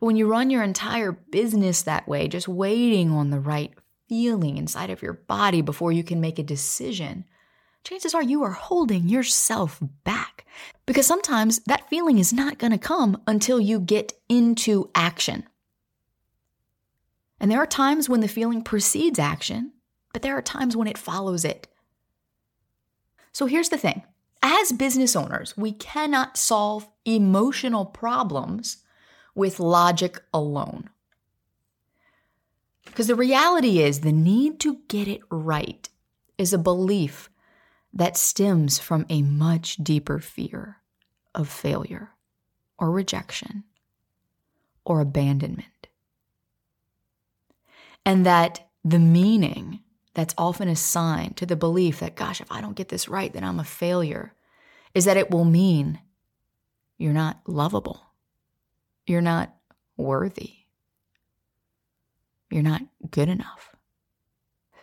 But 0.00 0.06
when 0.06 0.16
you 0.16 0.26
run 0.26 0.50
your 0.50 0.62
entire 0.62 1.12
business 1.12 1.82
that 1.82 2.08
way, 2.08 2.28
just 2.28 2.48
waiting 2.48 3.10
on 3.10 3.30
the 3.30 3.40
right 3.40 3.72
feeling 4.08 4.56
inside 4.56 4.90
of 4.90 5.02
your 5.02 5.12
body 5.12 5.62
before 5.62 5.92
you 5.92 6.04
can 6.04 6.20
make 6.20 6.38
a 6.38 6.42
decision, 6.44 7.24
chances 7.84 8.14
are 8.14 8.22
you 8.22 8.42
are 8.42 8.52
holding 8.52 9.08
yourself 9.08 9.78
back. 10.04 10.46
Because 10.86 11.06
sometimes 11.06 11.60
that 11.66 11.88
feeling 11.88 12.18
is 12.18 12.32
not 12.32 12.58
going 12.58 12.72
to 12.72 12.78
come 12.78 13.20
until 13.26 13.60
you 13.60 13.78
get 13.78 14.14
into 14.28 14.90
action. 14.94 15.44
And 17.38 17.50
there 17.50 17.60
are 17.60 17.66
times 17.66 18.08
when 18.08 18.20
the 18.20 18.28
feeling 18.28 18.62
precedes 18.62 19.18
action, 19.18 19.72
but 20.12 20.22
there 20.22 20.36
are 20.36 20.42
times 20.42 20.76
when 20.76 20.88
it 20.88 20.98
follows 20.98 21.44
it. 21.44 21.68
So 23.32 23.46
here's 23.46 23.68
the 23.68 23.78
thing 23.78 24.02
as 24.42 24.72
business 24.72 25.16
owners, 25.16 25.56
we 25.56 25.72
cannot 25.72 26.36
solve 26.36 26.88
emotional 27.04 27.84
problems 27.84 28.78
with 29.34 29.60
logic 29.60 30.22
alone. 30.32 30.90
Because 32.84 33.08
the 33.08 33.14
reality 33.14 33.80
is, 33.80 34.00
the 34.00 34.12
need 34.12 34.60
to 34.60 34.80
get 34.88 35.08
it 35.08 35.20
right 35.30 35.88
is 36.38 36.52
a 36.52 36.58
belief 36.58 37.30
that 37.94 38.16
stems 38.16 38.78
from 38.78 39.06
a 39.08 39.22
much 39.22 39.76
deeper 39.76 40.18
fear 40.18 40.78
of 41.34 41.48
failure 41.48 42.10
or 42.76 42.90
rejection 42.90 43.62
or 44.84 45.00
abandonment. 45.00 45.68
And 48.04 48.26
that 48.26 48.68
the 48.84 48.98
meaning 48.98 49.80
that's 50.12 50.34
often 50.36 50.68
assigned 50.68 51.36
to 51.36 51.46
the 51.46 51.56
belief 51.56 52.00
that, 52.00 52.16
gosh, 52.16 52.40
if 52.40 52.50
I 52.50 52.60
don't 52.60 52.76
get 52.76 52.88
this 52.88 53.08
right, 53.08 53.32
then 53.32 53.44
I'm 53.44 53.60
a 53.60 53.64
failure, 53.64 54.34
is 54.92 55.04
that 55.06 55.16
it 55.16 55.30
will 55.30 55.44
mean 55.44 56.00
you're 56.98 57.12
not 57.12 57.40
lovable, 57.46 58.02
you're 59.06 59.20
not 59.20 59.54
worthy, 59.96 60.52
you're 62.50 62.62
not 62.62 62.82
good 63.10 63.28
enough. 63.28 63.74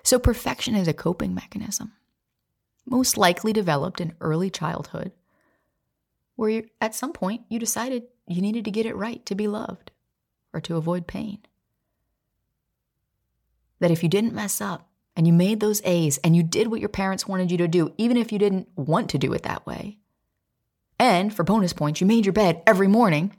So, 0.04 0.18
perfection 0.18 0.76
is 0.76 0.88
a 0.88 0.94
coping 0.94 1.36
mechanism 1.36 1.94
most 2.86 3.18
likely 3.18 3.54
developed 3.54 4.02
in 4.02 4.16
early 4.22 4.50
childhood, 4.50 5.12
where 6.36 6.64
at 6.80 6.96
some 6.96 7.14
point 7.14 7.42
you 7.50 7.60
decided 7.60 8.04
you 8.28 8.42
needed 8.42 8.66
to 8.66 8.72
get 8.72 8.86
it 8.86 8.96
right 8.96 9.26
to 9.26 9.36
be 9.36 9.48
loved 9.48 9.92
or 10.54 10.62
to 10.62 10.78
avoid 10.78 11.08
pain. 11.08 11.40
That 13.80 13.92
if 13.92 14.04
you 14.04 14.10
didn't 14.10 14.34
mess 14.34 14.62
up 14.62 14.90
and 15.16 15.28
you 15.28 15.34
made 15.34 15.60
those 15.60 15.82
A's 15.86 16.18
and 16.20 16.36
you 16.36 16.44
did 16.44 16.68
what 16.68 16.80
your 16.80 16.90
parents 16.90 17.28
wanted 17.28 17.52
you 17.52 17.58
to 17.58 17.68
do, 17.68 17.94
even 17.98 18.18
if 18.18 18.32
you 18.32 18.40
didn't 18.40 18.70
want 18.76 19.10
to 19.10 19.18
do 19.18 19.34
it 19.34 19.44
that 19.44 19.66
way, 19.66 19.98
and 21.00 21.34
for 21.34 21.44
bonus 21.44 21.74
points, 21.74 22.00
you 22.00 22.08
made 22.08 22.26
your 22.26 22.34
bed 22.34 22.62
every 22.68 22.88
morning, 22.88 23.36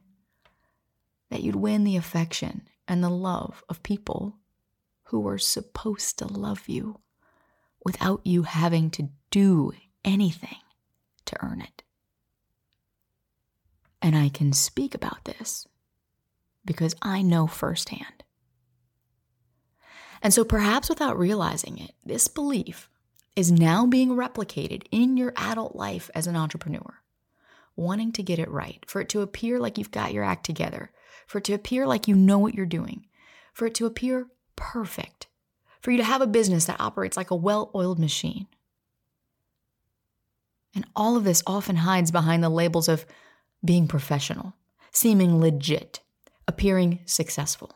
that 1.30 1.42
you'd 1.42 1.56
win 1.56 1.84
the 1.84 1.96
affection 1.96 2.68
and 2.88 3.02
the 3.02 3.10
love 3.10 3.62
of 3.68 3.82
people 3.82 4.36
who 5.04 5.20
were 5.20 5.38
supposed 5.38 6.18
to 6.18 6.26
love 6.26 6.68
you 6.68 7.00
without 7.84 8.20
you 8.26 8.42
having 8.42 8.90
to 8.90 9.08
do 9.32 9.72
anything 10.04 10.58
to 11.24 11.36
earn 11.42 11.60
it. 11.60 11.82
And 14.00 14.16
I 14.16 14.28
can 14.28 14.52
speak 14.52 14.94
about 14.94 15.24
this 15.24 15.66
because 16.64 16.94
I 17.02 17.22
know 17.22 17.48
firsthand. 17.48 18.22
And 20.22 20.32
so, 20.32 20.44
perhaps 20.44 20.88
without 20.88 21.18
realizing 21.18 21.78
it, 21.78 21.92
this 22.04 22.28
belief 22.28 22.88
is 23.34 23.50
now 23.50 23.86
being 23.86 24.10
replicated 24.10 24.84
in 24.92 25.16
your 25.16 25.32
adult 25.36 25.74
life 25.74 26.10
as 26.14 26.28
an 26.28 26.36
entrepreneur, 26.36 27.00
wanting 27.74 28.12
to 28.12 28.22
get 28.22 28.38
it 28.38 28.50
right, 28.50 28.84
for 28.86 29.00
it 29.00 29.08
to 29.08 29.22
appear 29.22 29.58
like 29.58 29.78
you've 29.78 29.90
got 29.90 30.12
your 30.12 30.22
act 30.22 30.46
together, 30.46 30.92
for 31.26 31.38
it 31.38 31.44
to 31.44 31.54
appear 31.54 31.86
like 31.86 32.06
you 32.06 32.14
know 32.14 32.38
what 32.38 32.54
you're 32.54 32.66
doing, 32.66 33.06
for 33.52 33.66
it 33.66 33.74
to 33.74 33.86
appear 33.86 34.26
perfect, 34.54 35.26
for 35.80 35.90
you 35.90 35.96
to 35.96 36.04
have 36.04 36.20
a 36.20 36.26
business 36.26 36.66
that 36.66 36.80
operates 36.80 37.16
like 37.16 37.32
a 37.32 37.36
well 37.36 37.72
oiled 37.74 37.98
machine. 37.98 38.46
And 40.74 40.86
all 40.96 41.16
of 41.16 41.24
this 41.24 41.42
often 41.46 41.76
hides 41.76 42.10
behind 42.10 42.42
the 42.42 42.48
labels 42.48 42.88
of 42.88 43.04
being 43.64 43.86
professional, 43.86 44.54
seeming 44.90 45.40
legit, 45.40 46.00
appearing 46.48 47.00
successful, 47.04 47.72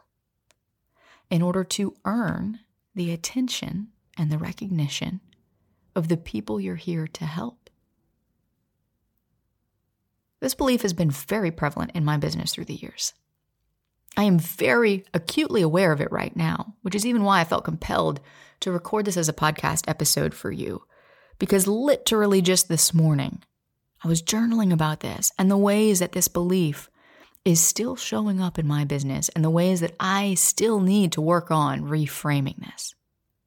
in 1.30 1.42
order 1.42 1.62
to 1.64 1.94
earn 2.04 2.60
the 2.94 3.12
attention 3.12 3.88
and 4.16 4.30
the 4.30 4.38
recognition 4.38 5.20
of 5.94 6.08
the 6.08 6.16
people 6.16 6.60
you're 6.60 6.76
here 6.76 7.06
to 7.06 7.24
help. 7.24 7.70
This 10.40 10.54
belief 10.54 10.82
has 10.82 10.92
been 10.92 11.10
very 11.10 11.50
prevalent 11.50 11.92
in 11.94 12.04
my 12.04 12.16
business 12.16 12.52
through 12.52 12.66
the 12.66 12.74
years. 12.74 13.14
I 14.16 14.24
am 14.24 14.38
very 14.38 15.04
acutely 15.12 15.60
aware 15.60 15.92
of 15.92 16.00
it 16.00 16.10
right 16.10 16.34
now, 16.34 16.74
which 16.82 16.94
is 16.94 17.04
even 17.04 17.22
why 17.22 17.40
I 17.40 17.44
felt 17.44 17.64
compelled 17.64 18.20
to 18.60 18.72
record 18.72 19.04
this 19.04 19.18
as 19.18 19.28
a 19.28 19.34
podcast 19.34 19.84
episode 19.88 20.32
for 20.32 20.50
you. 20.50 20.85
Because 21.38 21.66
literally 21.66 22.40
just 22.40 22.68
this 22.68 22.94
morning, 22.94 23.42
I 24.02 24.08
was 24.08 24.22
journaling 24.22 24.72
about 24.72 25.00
this 25.00 25.32
and 25.38 25.50
the 25.50 25.56
ways 25.56 25.98
that 25.98 26.12
this 26.12 26.28
belief 26.28 26.88
is 27.44 27.60
still 27.60 27.96
showing 27.96 28.40
up 28.40 28.58
in 28.58 28.66
my 28.66 28.84
business 28.84 29.28
and 29.30 29.44
the 29.44 29.50
ways 29.50 29.80
that 29.80 29.94
I 30.00 30.34
still 30.34 30.80
need 30.80 31.12
to 31.12 31.20
work 31.20 31.50
on 31.50 31.82
reframing 31.82 32.58
this, 32.58 32.94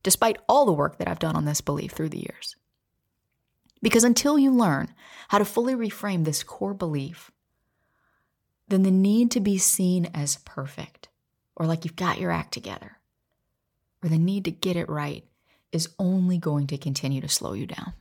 despite 0.04 0.38
all 0.48 0.66
the 0.66 0.72
work 0.72 0.98
that 0.98 1.08
I've 1.08 1.20
done 1.20 1.36
on 1.36 1.46
this 1.46 1.62
belief 1.62 1.92
through 1.92 2.10
the 2.10 2.20
years. 2.20 2.56
Because 3.82 4.04
until 4.04 4.38
you 4.38 4.52
learn 4.52 4.94
how 5.30 5.38
to 5.38 5.46
fully 5.46 5.74
reframe 5.74 6.26
this 6.26 6.44
core 6.44 6.74
belief, 6.74 7.32
then 8.68 8.84
the 8.84 8.92
need 8.92 9.32
to 9.32 9.40
be 9.40 9.58
seen 9.58 10.10
as 10.14 10.38
perfect 10.46 11.10
or 11.56 11.66
like 11.66 11.84
you've 11.84 11.96
got 11.96 12.20
your 12.20 12.32
act 12.32 12.54
together 12.54 12.98
or 14.04 14.10
the 14.10 14.18
need 14.18 14.46
to 14.46 14.52
get 14.52 14.78
it 14.78 14.90
right 14.90 15.26
is 15.72 15.90
only 16.00 16.38
going 16.38 16.68
to 16.68 16.78
continue 16.78 17.22
to 17.22 17.30
slow 17.30 17.54
you 17.54 17.66
down. 17.66 17.94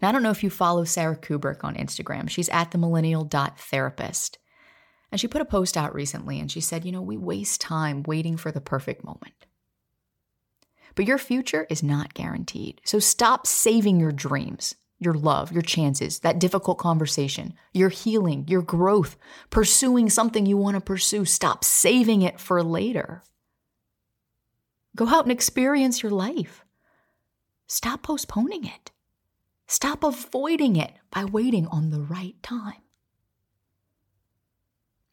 Now, 0.00 0.08
I 0.08 0.12
don't 0.12 0.22
know 0.22 0.30
if 0.30 0.42
you 0.42 0.50
follow 0.50 0.84
Sara 0.84 1.16
Kuburic 1.16 1.64
on 1.64 1.74
Instagram. 1.74 2.28
She's 2.30 2.48
at 2.48 2.70
the 2.70 2.78
millennial.therapist. 2.78 4.38
And 5.12 5.20
she 5.20 5.28
put 5.28 5.40
a 5.40 5.46
post 5.46 5.76
out 5.76 5.94
recently 5.94 6.38
and 6.38 6.50
she 6.50 6.60
said, 6.60 6.84
You 6.84 6.92
know, 6.92 7.02
we 7.02 7.16
waste 7.16 7.60
time 7.60 8.04
waiting 8.04 8.36
for 8.36 8.52
the 8.52 8.60
perfect 8.60 9.04
moment. 9.04 9.46
But 10.94 11.06
your 11.06 11.18
future 11.18 11.66
is 11.68 11.82
not 11.82 12.14
guaranteed. 12.14 12.80
So 12.84 12.98
stop 12.98 13.46
saving 13.46 14.00
your 14.00 14.12
dreams 14.12 14.76
your 15.00 15.14
love, 15.14 15.50
your 15.50 15.62
chances, 15.62 16.20
that 16.20 16.38
difficult 16.38 16.78
conversation, 16.78 17.54
your 17.72 17.88
healing, 17.88 18.44
your 18.46 18.62
growth, 18.62 19.16
pursuing 19.48 20.10
something 20.10 20.44
you 20.44 20.58
want 20.58 20.74
to 20.76 20.80
pursue. 20.80 21.24
Stop 21.24 21.64
saving 21.64 22.22
it 22.22 22.38
for 22.38 22.62
later. 22.62 23.22
Go 24.96 25.08
out 25.08 25.24
and 25.24 25.32
experience 25.32 26.02
your 26.02 26.12
life. 26.12 26.64
Stop 27.66 28.02
postponing 28.02 28.64
it. 28.64 28.90
Stop 29.66 30.02
avoiding 30.02 30.76
it 30.76 30.92
by 31.10 31.24
waiting 31.24 31.66
on 31.68 31.90
the 31.90 32.00
right 32.00 32.34
time. 32.42 32.82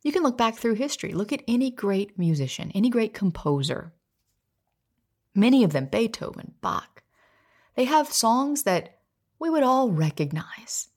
You 0.02 0.12
can 0.12 0.24
look 0.24 0.38
back 0.38 0.56
through 0.56 0.76
history. 0.76 1.14
Look 1.14 1.32
at 1.32 1.44
any 1.48 1.70
great 1.70 2.18
musician, 2.18 2.72
any 2.74 2.90
great 2.90 3.14
composer. 3.14 3.94
Many 5.36 5.64
of 5.64 5.74
them, 5.74 5.86
Beethoven, 5.86 6.54
Bach, 6.62 7.04
they 7.76 7.86
have 7.86 8.12
songs 8.12 8.64
that 8.64 8.98
we 9.38 9.50
would 9.50 9.64
all 9.64 9.92
recognize. 9.92 10.90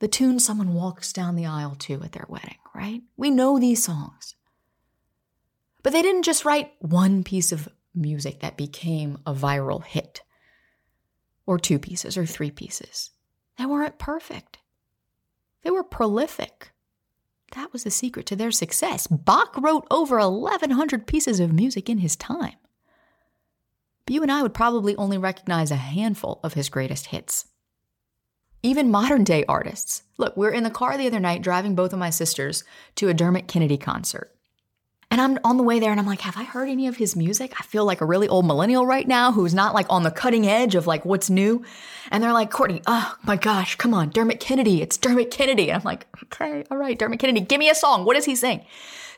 The 0.00 0.08
tune 0.08 0.40
someone 0.40 0.74
walks 0.74 1.12
down 1.12 1.36
the 1.36 1.46
aisle 1.46 1.76
to 1.76 2.02
at 2.02 2.12
their 2.12 2.26
wedding, 2.28 2.58
right? 2.74 3.02
We 3.16 3.30
know 3.30 3.58
these 3.58 3.82
songs. 3.82 4.34
But 5.82 5.92
they 5.92 6.02
didn't 6.02 6.24
just 6.24 6.44
write 6.44 6.72
one 6.80 7.24
piece 7.24 7.52
of 7.52 7.68
music 7.94 8.40
that 8.40 8.56
became 8.56 9.18
a 9.26 9.34
viral 9.34 9.84
hit, 9.84 10.22
or 11.46 11.58
two 11.58 11.78
pieces, 11.78 12.16
or 12.16 12.26
three 12.26 12.50
pieces. 12.50 13.10
They 13.58 13.66
weren't 13.66 13.98
perfect. 13.98 14.58
They 15.62 15.70
were 15.70 15.84
prolific, 15.84 16.72
That 17.54 17.72
was 17.72 17.84
the 17.84 17.90
secret 17.90 18.26
to 18.26 18.36
their 18.36 18.50
success. 18.50 19.06
Bach 19.06 19.56
wrote 19.58 19.86
over 19.90 20.16
1,100 20.18 21.06
pieces 21.06 21.38
of 21.38 21.52
music 21.52 21.88
in 21.90 21.98
his 21.98 22.16
time. 22.16 22.56
But 24.06 24.14
you 24.14 24.22
and 24.22 24.32
I 24.32 24.42
would 24.42 24.54
probably 24.54 24.96
only 24.96 25.18
recognize 25.18 25.70
a 25.70 25.76
handful 25.76 26.40
of 26.42 26.54
his 26.54 26.68
greatest 26.68 27.06
hits. 27.06 27.46
Even 28.62 28.90
modern 28.90 29.24
day 29.24 29.44
artists. 29.48 30.02
Look, 30.18 30.36
we 30.36 30.46
are 30.46 30.52
in 30.52 30.64
the 30.64 30.70
car 30.70 30.96
the 30.96 31.06
other 31.06 31.20
night 31.20 31.42
driving 31.42 31.74
both 31.74 31.92
of 31.92 31.98
my 31.98 32.10
sisters 32.10 32.64
to 32.96 33.08
a 33.08 33.14
Dermot 33.14 33.48
Kennedy 33.48 33.76
concert. 33.76 34.31
And 35.12 35.20
I'm 35.20 35.38
on 35.44 35.58
the 35.58 35.62
way 35.62 35.78
there 35.78 35.90
and 35.90 36.00
I'm 36.00 36.06
like, 36.06 36.22
have 36.22 36.38
I 36.38 36.44
heard 36.44 36.70
any 36.70 36.86
of 36.86 36.96
his 36.96 37.14
music? 37.14 37.52
I 37.60 37.64
feel 37.64 37.84
like 37.84 38.00
a 38.00 38.06
really 38.06 38.28
old 38.28 38.46
millennial 38.46 38.86
right 38.86 39.06
now 39.06 39.30
who's 39.30 39.52
not 39.52 39.74
like 39.74 39.84
on 39.90 40.04
the 40.04 40.10
cutting 40.10 40.46
edge 40.46 40.74
of 40.74 40.86
like 40.86 41.04
what's 41.04 41.28
new. 41.28 41.62
And 42.10 42.24
they're 42.24 42.32
like, 42.32 42.50
Courtney, 42.50 42.80
oh 42.86 43.14
my 43.22 43.36
gosh, 43.36 43.76
come 43.76 43.92
on, 43.92 44.08
Dermot 44.08 44.40
Kennedy. 44.40 44.80
It's 44.80 44.96
Dermot 44.96 45.30
Kennedy. 45.30 45.68
And 45.68 45.78
I'm 45.78 45.84
like, 45.84 46.06
okay, 46.22 46.64
all 46.70 46.78
right, 46.78 46.98
Dermot 46.98 47.18
Kennedy, 47.18 47.42
give 47.42 47.58
me 47.58 47.68
a 47.68 47.74
song. 47.74 48.06
What 48.06 48.14
does 48.14 48.24
he 48.24 48.34
sing? 48.34 48.64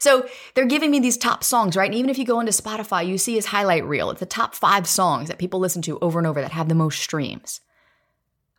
So 0.00 0.26
they're 0.54 0.66
giving 0.66 0.90
me 0.90 0.98
these 0.98 1.16
top 1.16 1.44
songs, 1.44 1.76
right? 1.76 1.88
And 1.88 1.94
even 1.94 2.10
if 2.10 2.18
you 2.18 2.24
go 2.24 2.40
into 2.40 2.50
Spotify, 2.50 3.06
you 3.06 3.16
see 3.16 3.36
his 3.36 3.46
highlight 3.46 3.86
reel. 3.86 4.10
It's 4.10 4.18
the 4.18 4.26
top 4.26 4.56
five 4.56 4.88
songs 4.88 5.28
that 5.28 5.38
people 5.38 5.60
listen 5.60 5.80
to 5.82 6.00
over 6.00 6.18
and 6.18 6.26
over 6.26 6.40
that 6.40 6.50
have 6.50 6.68
the 6.68 6.74
most 6.74 7.00
streams. 7.00 7.60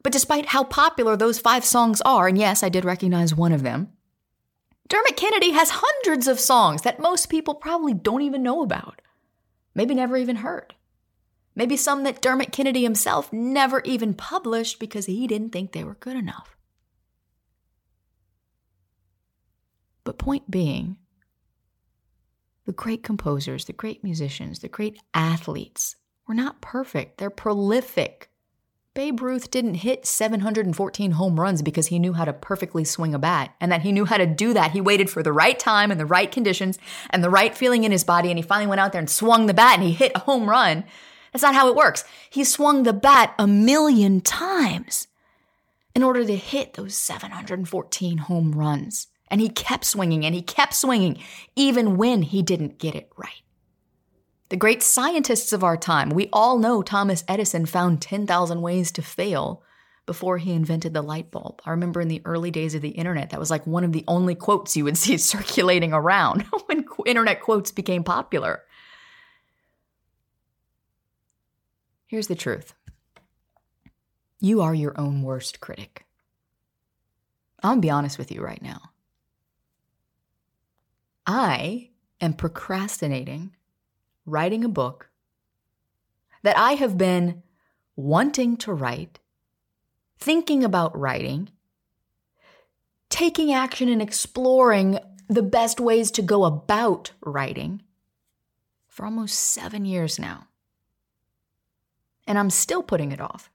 But 0.03 0.13
despite 0.13 0.45
how 0.45 0.63
popular 0.63 1.17
those 1.17 1.37
five 1.37 1.65
songs 1.65 1.99
are, 2.05 2.29
and 2.29 2.37
yes, 2.37 2.63
I 2.63 2.69
did 2.69 2.85
recognize 2.85 3.35
one 3.35 3.51
of 3.51 3.61
them, 3.61 3.89
Dermot 4.87 5.17
Kennedy 5.17 5.51
has 5.51 5.69
hundreds 5.73 6.27
of 6.27 6.39
songs 6.39 6.83
that 6.83 6.99
most 6.99 7.29
people 7.29 7.55
probably 7.55 7.93
don't 7.93 8.21
even 8.21 8.43
know 8.43 8.61
about, 8.61 9.01
maybe 9.73 9.95
never 9.95 10.15
even 10.17 10.37
heard. 10.37 10.75
Maybe 11.55 11.77
some 11.77 12.03
that 12.03 12.21
Dermot 12.21 12.51
Kennedy 12.51 12.83
himself 12.83 13.31
never 13.31 13.81
even 13.85 14.13
published 14.13 14.79
because 14.79 15.05
he 15.05 15.25
didn't 15.25 15.51
think 15.51 15.71
they 15.71 15.83
were 15.83 15.95
good 15.95 16.17
enough. 16.17 16.55
But, 20.03 20.19
point 20.19 20.51
being, 20.51 20.97
the 22.65 22.73
great 22.73 23.03
composers, 23.03 23.65
the 23.65 23.73
great 23.73 24.03
musicians, 24.03 24.59
the 24.59 24.67
great 24.67 24.99
athletes 25.13 25.95
were 26.27 26.35
not 26.35 26.61
perfect. 26.61 27.17
They're 27.17 27.29
prolific. 27.29 28.29
Babe 28.95 29.21
Ruth 29.21 29.51
didn't 29.51 29.73
hit 29.73 30.05
714 30.05 31.11
home 31.11 31.37
runs 31.37 31.61
because 31.61 31.87
he 31.87 31.99
knew 31.99 32.13
how 32.13 32.23
to 32.23 32.31
perfectly 32.31 32.85
swing 32.85 33.13
a 33.13 33.19
bat 33.19 33.53
and 33.59 33.69
that 33.69 33.81
he 33.81 33.91
knew 33.91 34.05
how 34.05 34.15
to 34.15 34.25
do 34.25 34.53
that. 34.53 34.71
He 34.71 34.79
waited 34.79 35.09
for 35.09 35.21
the 35.21 35.33
right 35.33 35.59
time 35.59 35.91
and 35.91 35.99
the 35.99 36.05
right 36.05 36.31
conditions 36.31 36.79
and 37.09 37.21
the 37.21 37.29
right 37.29 37.53
feeling 37.53 37.83
in 37.83 37.91
his 37.91 38.05
body 38.05 38.29
and 38.29 38.39
he 38.39 38.41
finally 38.41 38.67
went 38.67 38.79
out 38.79 38.93
there 38.93 38.99
and 38.99 39.09
swung 39.09 39.47
the 39.47 39.53
bat 39.53 39.73
and 39.73 39.83
he 39.83 39.91
hit 39.91 40.13
a 40.15 40.19
home 40.19 40.49
run. 40.49 40.85
That's 41.33 41.43
not 41.43 41.55
how 41.55 41.67
it 41.67 41.75
works. 41.75 42.05
He 42.29 42.45
swung 42.45 42.83
the 42.83 42.93
bat 42.93 43.35
a 43.37 43.45
million 43.45 44.21
times 44.21 45.07
in 45.93 46.01
order 46.01 46.23
to 46.23 46.35
hit 46.37 46.75
those 46.75 46.95
714 46.95 48.17
home 48.17 48.53
runs. 48.53 49.07
And 49.29 49.41
he 49.41 49.49
kept 49.49 49.83
swinging 49.83 50.25
and 50.25 50.33
he 50.33 50.41
kept 50.41 50.73
swinging 50.73 51.21
even 51.57 51.97
when 51.97 52.21
he 52.21 52.41
didn't 52.41 52.79
get 52.79 52.95
it 52.95 53.11
right. 53.17 53.41
The 54.49 54.57
great 54.57 54.83
scientists 54.83 55.53
of 55.53 55.63
our 55.63 55.75
time, 55.75 56.09
we 56.09 56.29
all 56.31 56.59
know 56.59 56.83
Thomas 56.83 57.23
Edison 57.27 57.65
found 57.65 58.01
10,000 58.01 58.61
ways 58.61 58.91
to 58.91 59.01
fail 59.01 59.63
before 60.05 60.37
he 60.37 60.53
invented 60.53 60.93
the 60.93 61.01
light 61.01 61.31
bulb. 61.31 61.61
I 61.65 61.71
remember 61.71 61.99
in 61.99 62.09
the 62.09 62.21
early 62.25 62.51
days 62.51 62.75
of 62.75 62.81
the 62.83 62.89
internet, 62.89 63.31
that 63.31 63.39
was 63.39 63.49
like 63.49 63.65
one 63.65 63.83
of 63.83 63.91
the 63.91 64.03
only 64.07 64.35
quotes 64.35 64.77
you 64.77 64.83
would 64.83 64.97
see 64.99 65.17
circulating 65.17 65.93
around 65.93 66.43
when 66.67 66.85
internet 67.05 67.41
quotes 67.41 67.71
became 67.71 68.03
popular. 68.03 68.61
Here's 72.07 72.27
the 72.27 72.35
truth 72.35 72.73
you 74.39 74.61
are 74.61 74.75
your 74.75 74.93
own 74.99 75.23
worst 75.23 75.59
critic. 75.59 76.05
I'm 77.63 77.71
gonna 77.71 77.81
be 77.81 77.89
honest 77.89 78.19
with 78.19 78.31
you 78.31 78.41
right 78.41 78.61
now. 78.61 78.91
I 81.25 81.89
am 82.21 82.33
procrastinating 82.33 83.55
writing 84.25 84.63
a 84.63 84.69
book 84.69 85.09
that 86.43 86.57
I 86.57 86.73
have 86.73 86.97
been 86.97 87.43
wanting 87.95 88.57
to 88.57 88.73
write, 88.73 89.19
thinking 90.17 90.63
about 90.63 90.97
writing, 90.97 91.49
taking 93.09 93.53
action 93.53 93.89
and 93.89 94.01
exploring 94.01 94.99
the 95.27 95.43
best 95.43 95.79
ways 95.79 96.11
to 96.11 96.21
go 96.21 96.45
about 96.45 97.11
writing 97.21 97.81
for 98.87 99.05
almost 99.05 99.37
seven 99.39 99.85
years 99.85 100.19
now. 100.19 100.47
And 102.27 102.37
I'm 102.37 102.49
still 102.49 102.83
putting 102.83 103.11
it 103.11 103.21
off. 103.21 103.49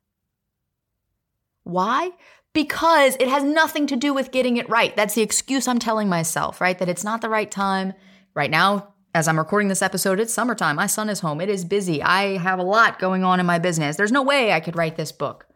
Why? 1.62 2.11
Because 2.52 3.16
it 3.20 3.28
has 3.28 3.42
nothing 3.42 3.87
to 3.88 3.96
do 3.96 4.12
with 4.12 4.33
getting 4.33 4.56
it 4.56 4.68
right. 4.68 4.94
That's 4.96 5.14
the 5.14 5.22
excuse 5.22 5.68
I'm 5.68 5.78
telling 5.78 6.09
myself, 6.09 6.61
right? 6.61 6.78
That 6.78 6.88
it's 6.88 7.04
not 7.04 7.20
the 7.20 7.28
right 7.28 7.50
time. 7.50 7.94
Right 8.35 8.50
now, 8.50 8.89
as 9.14 9.27
I'm 9.27 9.38
recording 9.38 9.68
this 9.68 9.83
episode, 9.83 10.20
it's 10.20 10.33
summertime. 10.33 10.77
My 10.77 10.87
son 10.87 11.09
is 11.09 11.20
home. 11.20 11.40
It 11.40 11.49
is 11.49 11.64
busy. 11.64 12.03
I 12.03 12.38
have 12.38 12.59
a 12.59 12.64
lot 12.64 12.99
going 12.99 13.25
on 13.25 13.40
in 13.40 13.46
my 13.46 13.59
business. 13.59 13.96
There's 13.96 14.12
no 14.12 14.23
way 14.23 14.53
I 14.53 14.61
could 14.61 14.77
write 14.77 14.96
this 14.96 15.12
book. 15.12 15.46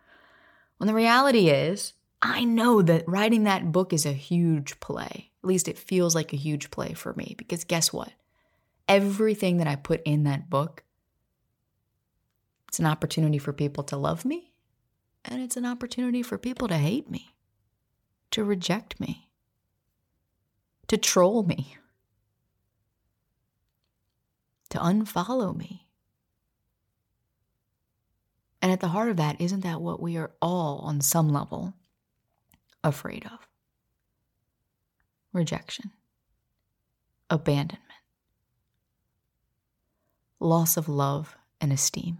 When 0.79 0.89
the 0.89 0.95
reality 0.95 1.49
is, 1.49 1.93
I 2.21 2.45
know 2.45 2.83
that 2.83 3.09
writing 3.09 3.45
that 3.45 3.71
book 3.71 3.93
is 3.93 4.07
a 4.07 4.13
huge 4.13 4.81
play. 4.81 5.31
At 5.43 5.49
least 5.49 5.69
it 5.69 5.79
feels 5.79 6.15
like 6.15 6.33
a 6.33 6.39
huge 6.39 6.71
play 6.71 6.95
for 6.95 7.13
me 7.15 7.35
because 7.39 7.65
guess 7.65 7.93
what? 7.93 8.13
Everything 8.89 9.59
that 9.59 9.69
I 9.69 9.77
put 9.77 10.03
in 10.05 10.25
that 10.25 10.51
book, 10.51 10.83
it's 12.69 12.81
an 12.81 12.87
opportunity 12.87 13.39
for 13.39 13.53
people 13.53 13.85
to 13.85 13.97
love 13.97 14.25
me 14.25 14.53
and 15.25 15.41
it's 15.43 15.57
an 15.57 15.65
opportunity 15.65 16.23
for 16.23 16.39
people 16.39 16.67
to 16.69 16.77
hate 16.77 17.11
me, 17.11 17.35
to 18.33 18.43
reject 18.43 18.99
me, 18.99 19.29
to 20.89 20.97
troll 20.97 21.45
me 21.45 21.77
to 24.75 24.81
unfollow 24.81 25.57
me. 25.57 25.87
And 28.61 28.73
at 28.73 28.81
the 28.81 28.89
heart 28.89 29.09
of 29.09 29.17
that, 29.19 29.41
isn't 29.41 29.61
that 29.61 29.81
what 29.81 30.01
we 30.01 30.17
are 30.17 30.33
all, 30.43 30.81
on 30.81 31.01
some 31.01 31.29
level, 31.29 31.75
afraid 32.83 33.25
of? 33.27 33.47
Rejection, 35.33 35.93
abandonment, 37.31 37.83
loss 40.41 40.77
of 40.77 40.89
love 40.89 41.37
and 41.61 41.73
esteem. 41.73 42.19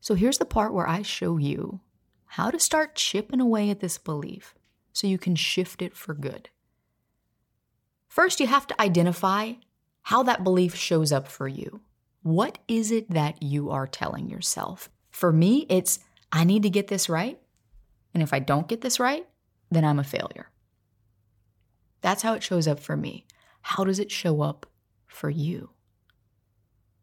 So 0.00 0.14
here's 0.14 0.38
the 0.38 0.44
part 0.44 0.74
where 0.74 0.88
I 0.88 1.00
show 1.00 1.38
you 1.38 1.80
how 2.26 2.50
to 2.50 2.60
start 2.60 2.96
chipping 2.96 3.40
away 3.40 3.70
at 3.70 3.80
this 3.80 3.96
belief 3.96 4.54
so 4.92 5.06
you 5.06 5.16
can 5.16 5.36
shift 5.36 5.80
it 5.80 5.96
for 5.96 6.12
good. 6.12 6.50
First, 8.18 8.40
you 8.40 8.48
have 8.48 8.66
to 8.66 8.82
identify 8.82 9.52
how 10.02 10.24
that 10.24 10.42
belief 10.42 10.74
shows 10.74 11.12
up 11.12 11.28
for 11.28 11.46
you. 11.46 11.82
What 12.24 12.58
is 12.66 12.90
it 12.90 13.08
that 13.10 13.40
you 13.44 13.70
are 13.70 13.86
telling 13.86 14.28
yourself? 14.28 14.90
For 15.12 15.32
me, 15.32 15.66
it's 15.68 16.00
I 16.32 16.42
need 16.42 16.64
to 16.64 16.68
get 16.68 16.88
this 16.88 17.08
right. 17.08 17.38
And 18.12 18.20
if 18.20 18.32
I 18.32 18.40
don't 18.40 18.66
get 18.66 18.80
this 18.80 18.98
right, 18.98 19.24
then 19.70 19.84
I'm 19.84 20.00
a 20.00 20.04
failure. 20.04 20.50
That's 22.00 22.22
how 22.22 22.34
it 22.34 22.42
shows 22.42 22.66
up 22.66 22.80
for 22.80 22.96
me. 22.96 23.24
How 23.60 23.84
does 23.84 24.00
it 24.00 24.10
show 24.10 24.42
up 24.42 24.66
for 25.06 25.30
you? 25.30 25.70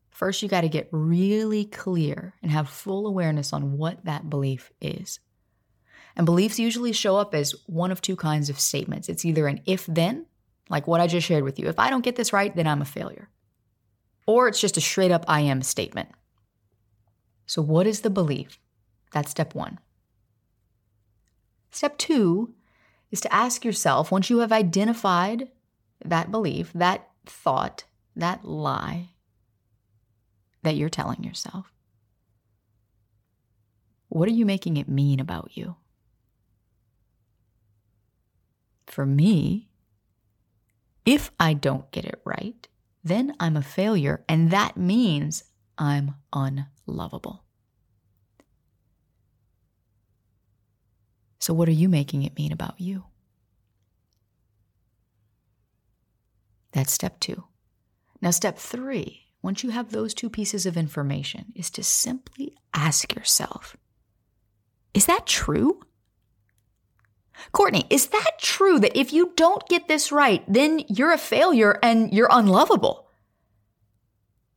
First, 0.10 0.44
you 0.44 0.50
got 0.50 0.62
to 0.62 0.70
get 0.70 0.90
really 0.92 1.64
clear 1.64 2.34
and 2.42 2.52
have 2.52 2.68
full 2.68 3.08
awareness 3.08 3.54
on 3.54 3.78
what 3.78 4.04
that 4.04 4.30
belief 4.30 4.70
is. 4.82 5.22
And 6.18 6.26
beliefs 6.26 6.60
usually 6.60 6.92
show 6.92 7.16
up 7.16 7.34
as 7.34 7.56
one 7.68 7.94
of 7.94 8.02
two 8.02 8.18
kinds 8.18 8.50
of 8.50 8.60
statements 8.60 9.08
it's 9.08 9.24
either 9.24 9.48
an 9.48 9.62
if 9.66 9.86
then 9.86 10.26
like 10.70 10.88
what 10.88 11.02
I 11.02 11.08
just 11.08 11.28
shared 11.28 11.44
with 11.44 11.60
you. 11.60 11.68
If 11.68 11.80
I 11.80 11.90
don't 11.90 12.04
get 12.04 12.16
this 12.16 12.34
right, 12.34 12.56
then 12.56 12.68
I'm 12.68 12.82
a 12.82 12.86
failure. 12.86 13.30
Or 14.28 14.48
it's 14.48 14.60
just 14.60 14.78
a 14.78 14.82
straight 14.82 15.12
up 15.12 15.26
I 15.28 15.42
am 15.42 15.62
statement. 15.62 16.10
So, 17.46 17.62
what 17.62 17.86
is 17.86 18.02
the 18.02 18.10
belief? 18.10 18.60
That's 19.12 19.32
step 19.32 19.54
one. 19.54 19.80
Step 21.70 21.98
two 21.98 22.54
is 23.12 23.22
to 23.22 23.34
ask 23.34 23.64
yourself 23.64 24.12
once 24.12 24.30
you 24.30 24.40
have 24.40 24.52
identified 24.52 25.50
that 26.04 26.32
belief, 26.32 26.72
that 26.74 27.08
thought, 27.26 27.84
that 28.16 28.46
lie 28.46 29.10
that 30.64 30.76
you're 30.76 30.90
telling 30.90 31.24
yourself, 31.24 31.72
what 34.10 34.28
are 34.28 34.34
you 34.34 34.46
making 34.46 34.78
it 34.78 34.90
mean 34.90 35.20
about 35.20 35.52
you? 35.54 35.76
For 38.88 39.06
me, 39.06 39.70
if 41.06 41.32
I 41.40 41.54
don't 41.54 41.90
get 41.92 42.06
it 42.06 42.22
right, 42.26 42.68
then 43.04 43.36
I'm 43.40 43.56
a 43.56 43.62
failure, 43.62 44.24
and 44.28 44.50
that 44.52 44.76
means 44.78 45.44
I'm 45.78 46.16
unlovable. 46.34 47.44
So, 51.40 51.54
what 51.54 51.70
are 51.70 51.74
you 51.74 51.88
making 51.88 52.24
it 52.24 52.36
mean 52.36 52.52
about 52.52 52.82
you? 52.82 53.04
That's 56.72 56.92
step 56.92 57.20
two. 57.20 57.44
Now, 58.20 58.32
step 58.32 58.58
three, 58.58 59.28
once 59.44 59.64
you 59.64 59.70
have 59.70 59.92
those 59.92 60.16
two 60.16 60.30
pieces 60.30 60.66
of 60.66 60.76
information, 60.76 61.54
is 61.56 61.70
to 61.72 61.84
simply 61.84 62.56
ask 62.74 63.14
yourself 63.16 63.78
Is 64.96 65.06
that 65.06 65.28
true? 65.28 65.82
Courtney, 67.52 67.86
is 67.90 68.08
that 68.08 68.32
true 68.40 68.80
that 68.80 68.98
if 68.98 69.14
you 69.14 69.34
don't 69.36 69.68
get 69.68 69.88
this 69.88 70.12
right, 70.12 70.44
then 70.48 70.84
you're 70.88 71.12
a 71.12 71.18
failure 71.18 71.80
and 71.82 72.12
you're 72.14 72.30
unlovable? 72.32 73.08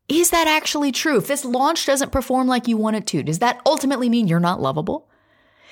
Is 0.08 0.30
that 0.30 0.46
actually 0.46 0.90
true? 0.90 1.18
If 1.18 1.26
this 1.26 1.44
launch 1.44 1.84
doesn't 1.84 2.12
perform 2.12 2.46
like 2.48 2.66
you 2.66 2.76
want 2.76 2.96
it 2.96 3.06
to, 3.08 3.22
does 3.22 3.40
that 3.40 3.60
ultimately 3.66 4.08
mean 4.08 4.26
you're 4.26 4.40
not 4.40 4.60
lovable? 4.60 5.08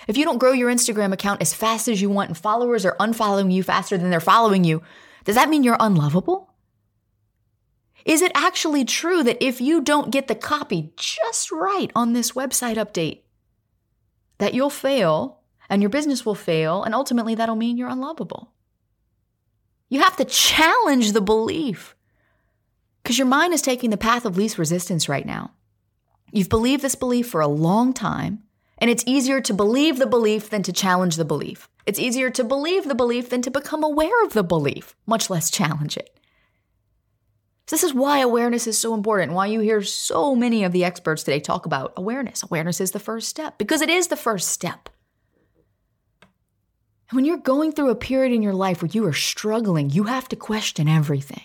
If 0.06 0.16
you 0.16 0.24
don't 0.24 0.38
grow 0.38 0.52
your 0.52 0.70
Instagram 0.70 1.12
account 1.12 1.40
as 1.40 1.54
fast 1.54 1.88
as 1.88 2.00
you 2.00 2.10
want 2.10 2.28
and 2.28 2.38
followers 2.38 2.84
are 2.84 2.96
unfollowing 3.00 3.52
you 3.52 3.62
faster 3.62 3.96
than 3.96 4.10
they're 4.10 4.20
following 4.20 4.62
you, 4.62 4.82
does 5.24 5.34
that 5.34 5.48
mean 5.48 5.64
you're 5.64 5.76
unlovable? 5.80 6.50
Is 8.04 8.22
it 8.22 8.30
actually 8.34 8.84
true 8.84 9.24
that 9.24 9.42
if 9.44 9.60
you 9.60 9.80
don't 9.80 10.12
get 10.12 10.28
the 10.28 10.36
copy 10.36 10.92
just 10.96 11.50
right 11.50 11.90
on 11.96 12.12
this 12.12 12.32
website 12.32 12.76
update, 12.76 13.22
that 14.38 14.54
you'll 14.54 14.70
fail 14.70 15.35
and 15.68 15.82
your 15.82 15.88
business 15.88 16.24
will 16.24 16.34
fail, 16.34 16.82
and 16.82 16.94
ultimately 16.94 17.34
that'll 17.34 17.56
mean 17.56 17.76
you're 17.76 17.88
unlovable? 17.88 18.52
You 19.88 20.00
have 20.00 20.16
to 20.16 20.24
challenge 20.24 21.12
the 21.12 21.20
belief 21.20 21.94
because 23.02 23.18
your 23.18 23.26
mind 23.26 23.54
is 23.54 23.62
taking 23.62 23.90
the 23.90 23.96
path 23.96 24.24
of 24.24 24.36
least 24.36 24.58
resistance 24.58 25.08
right 25.08 25.24
now. 25.24 25.52
You've 26.32 26.48
believed 26.48 26.82
this 26.82 26.96
belief 26.96 27.28
for 27.28 27.40
a 27.40 27.46
long 27.46 27.92
time, 27.92 28.42
and 28.78 28.90
it's 28.90 29.04
easier 29.06 29.40
to 29.42 29.54
believe 29.54 29.98
the 29.98 30.06
belief 30.06 30.50
than 30.50 30.64
to 30.64 30.72
challenge 30.72 31.16
the 31.16 31.24
belief. 31.24 31.68
It's 31.86 32.00
easier 32.00 32.30
to 32.30 32.42
believe 32.42 32.88
the 32.88 32.96
belief 32.96 33.30
than 33.30 33.42
to 33.42 33.50
become 33.50 33.84
aware 33.84 34.24
of 34.24 34.32
the 34.32 34.42
belief, 34.42 34.96
much 35.06 35.30
less 35.30 35.52
challenge 35.52 35.96
it. 35.96 36.18
So 37.68 37.76
this 37.76 37.84
is 37.84 37.94
why 37.94 38.18
awareness 38.18 38.66
is 38.66 38.78
so 38.78 38.92
important, 38.92 39.32
why 39.32 39.46
you 39.46 39.60
hear 39.60 39.82
so 39.82 40.34
many 40.34 40.64
of 40.64 40.72
the 40.72 40.84
experts 40.84 41.22
today 41.22 41.40
talk 41.40 41.64
about 41.66 41.92
awareness. 41.96 42.42
Awareness 42.42 42.80
is 42.80 42.90
the 42.90 43.00
first 43.00 43.28
step 43.28 43.56
because 43.56 43.82
it 43.82 43.88
is 43.88 44.08
the 44.08 44.16
first 44.16 44.50
step. 44.50 44.88
And 47.08 47.16
when 47.16 47.24
you're 47.24 47.36
going 47.36 47.72
through 47.72 47.90
a 47.90 47.96
period 47.96 48.32
in 48.32 48.42
your 48.42 48.54
life 48.54 48.82
where 48.82 48.90
you 48.90 49.06
are 49.06 49.12
struggling, 49.12 49.90
you 49.90 50.04
have 50.04 50.28
to 50.28 50.36
question 50.36 50.88
everything. 50.88 51.44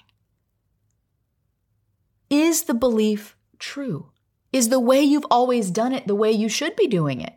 Is 2.29 2.63
the 2.63 2.73
belief 2.73 3.35
true? 3.59 4.11
Is 4.51 4.69
the 4.69 4.79
way 4.79 5.01
you've 5.01 5.25
always 5.29 5.69
done 5.69 5.93
it 5.93 6.07
the 6.07 6.15
way 6.15 6.31
you 6.31 6.49
should 6.49 6.75
be 6.75 6.87
doing 6.87 7.21
it? 7.21 7.33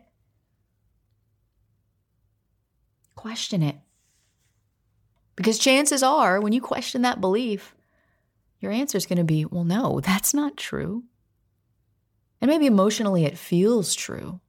Question 3.15 3.61
it. 3.61 3.75
Because 5.35 5.59
chances 5.59 6.01
are, 6.01 6.39
when 6.39 6.53
you 6.53 6.61
question 6.61 7.01
that 7.01 7.21
belief, 7.21 7.75
your 8.59 8.71
answer 8.71 8.97
is 8.97 9.05
going 9.05 9.17
to 9.17 9.23
be, 9.23 9.45
well, 9.45 9.65
no, 9.65 9.99
that's 9.99 10.33
not 10.33 10.57
true. 10.57 11.03
And 12.41 12.49
maybe 12.49 12.65
emotionally 12.65 13.25
it 13.25 13.37
feels 13.37 13.93
true. 13.93 14.39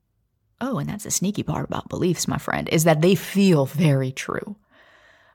Oh, 0.60 0.78
and 0.78 0.88
that's 0.88 1.04
the 1.04 1.10
sneaky 1.10 1.42
part 1.42 1.66
about 1.66 1.88
beliefs, 1.88 2.26
my 2.26 2.38
friend, 2.38 2.68
is 2.70 2.84
that 2.84 3.02
they 3.02 3.14
feel 3.14 3.66
very 3.66 4.10
true. 4.10 4.56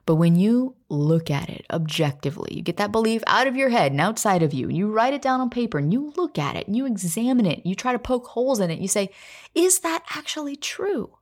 But 0.04 0.16
when 0.16 0.34
you 0.34 0.74
look 0.88 1.30
at 1.30 1.48
it 1.48 1.64
objectively, 1.70 2.54
you 2.54 2.62
get 2.62 2.78
that 2.78 2.90
belief 2.90 3.22
out 3.28 3.46
of 3.46 3.54
your 3.54 3.68
head 3.68 3.92
and 3.92 4.00
outside 4.00 4.42
of 4.42 4.52
you, 4.52 4.68
and 4.68 4.76
you 4.76 4.90
write 4.90 5.14
it 5.14 5.22
down 5.22 5.40
on 5.40 5.48
paper 5.48 5.78
and 5.78 5.92
you 5.92 6.12
look 6.16 6.38
at 6.38 6.56
it 6.56 6.66
and 6.66 6.76
you 6.76 6.86
examine 6.86 7.46
it, 7.46 7.64
you 7.64 7.76
try 7.76 7.92
to 7.92 8.00
poke 8.00 8.26
holes 8.26 8.58
in 8.58 8.70
it, 8.70 8.80
you 8.80 8.88
say, 8.88 9.10
is 9.54 9.80
that 9.80 10.02
actually 10.10 10.56
true? 10.56 11.16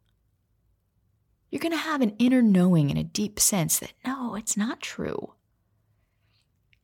You're 1.51 1.61
going 1.61 1.73
to 1.73 1.79
have 1.79 2.01
an 2.01 2.15
inner 2.19 2.41
knowing 2.41 2.91
and 2.91 2.99
a 2.99 3.05
deep 3.05 3.39
sense 3.39 3.81
that 3.81 3.93
no, 4.07 4.35
it's 4.35 4.57
not 4.57 4.81
true. 4.81 5.35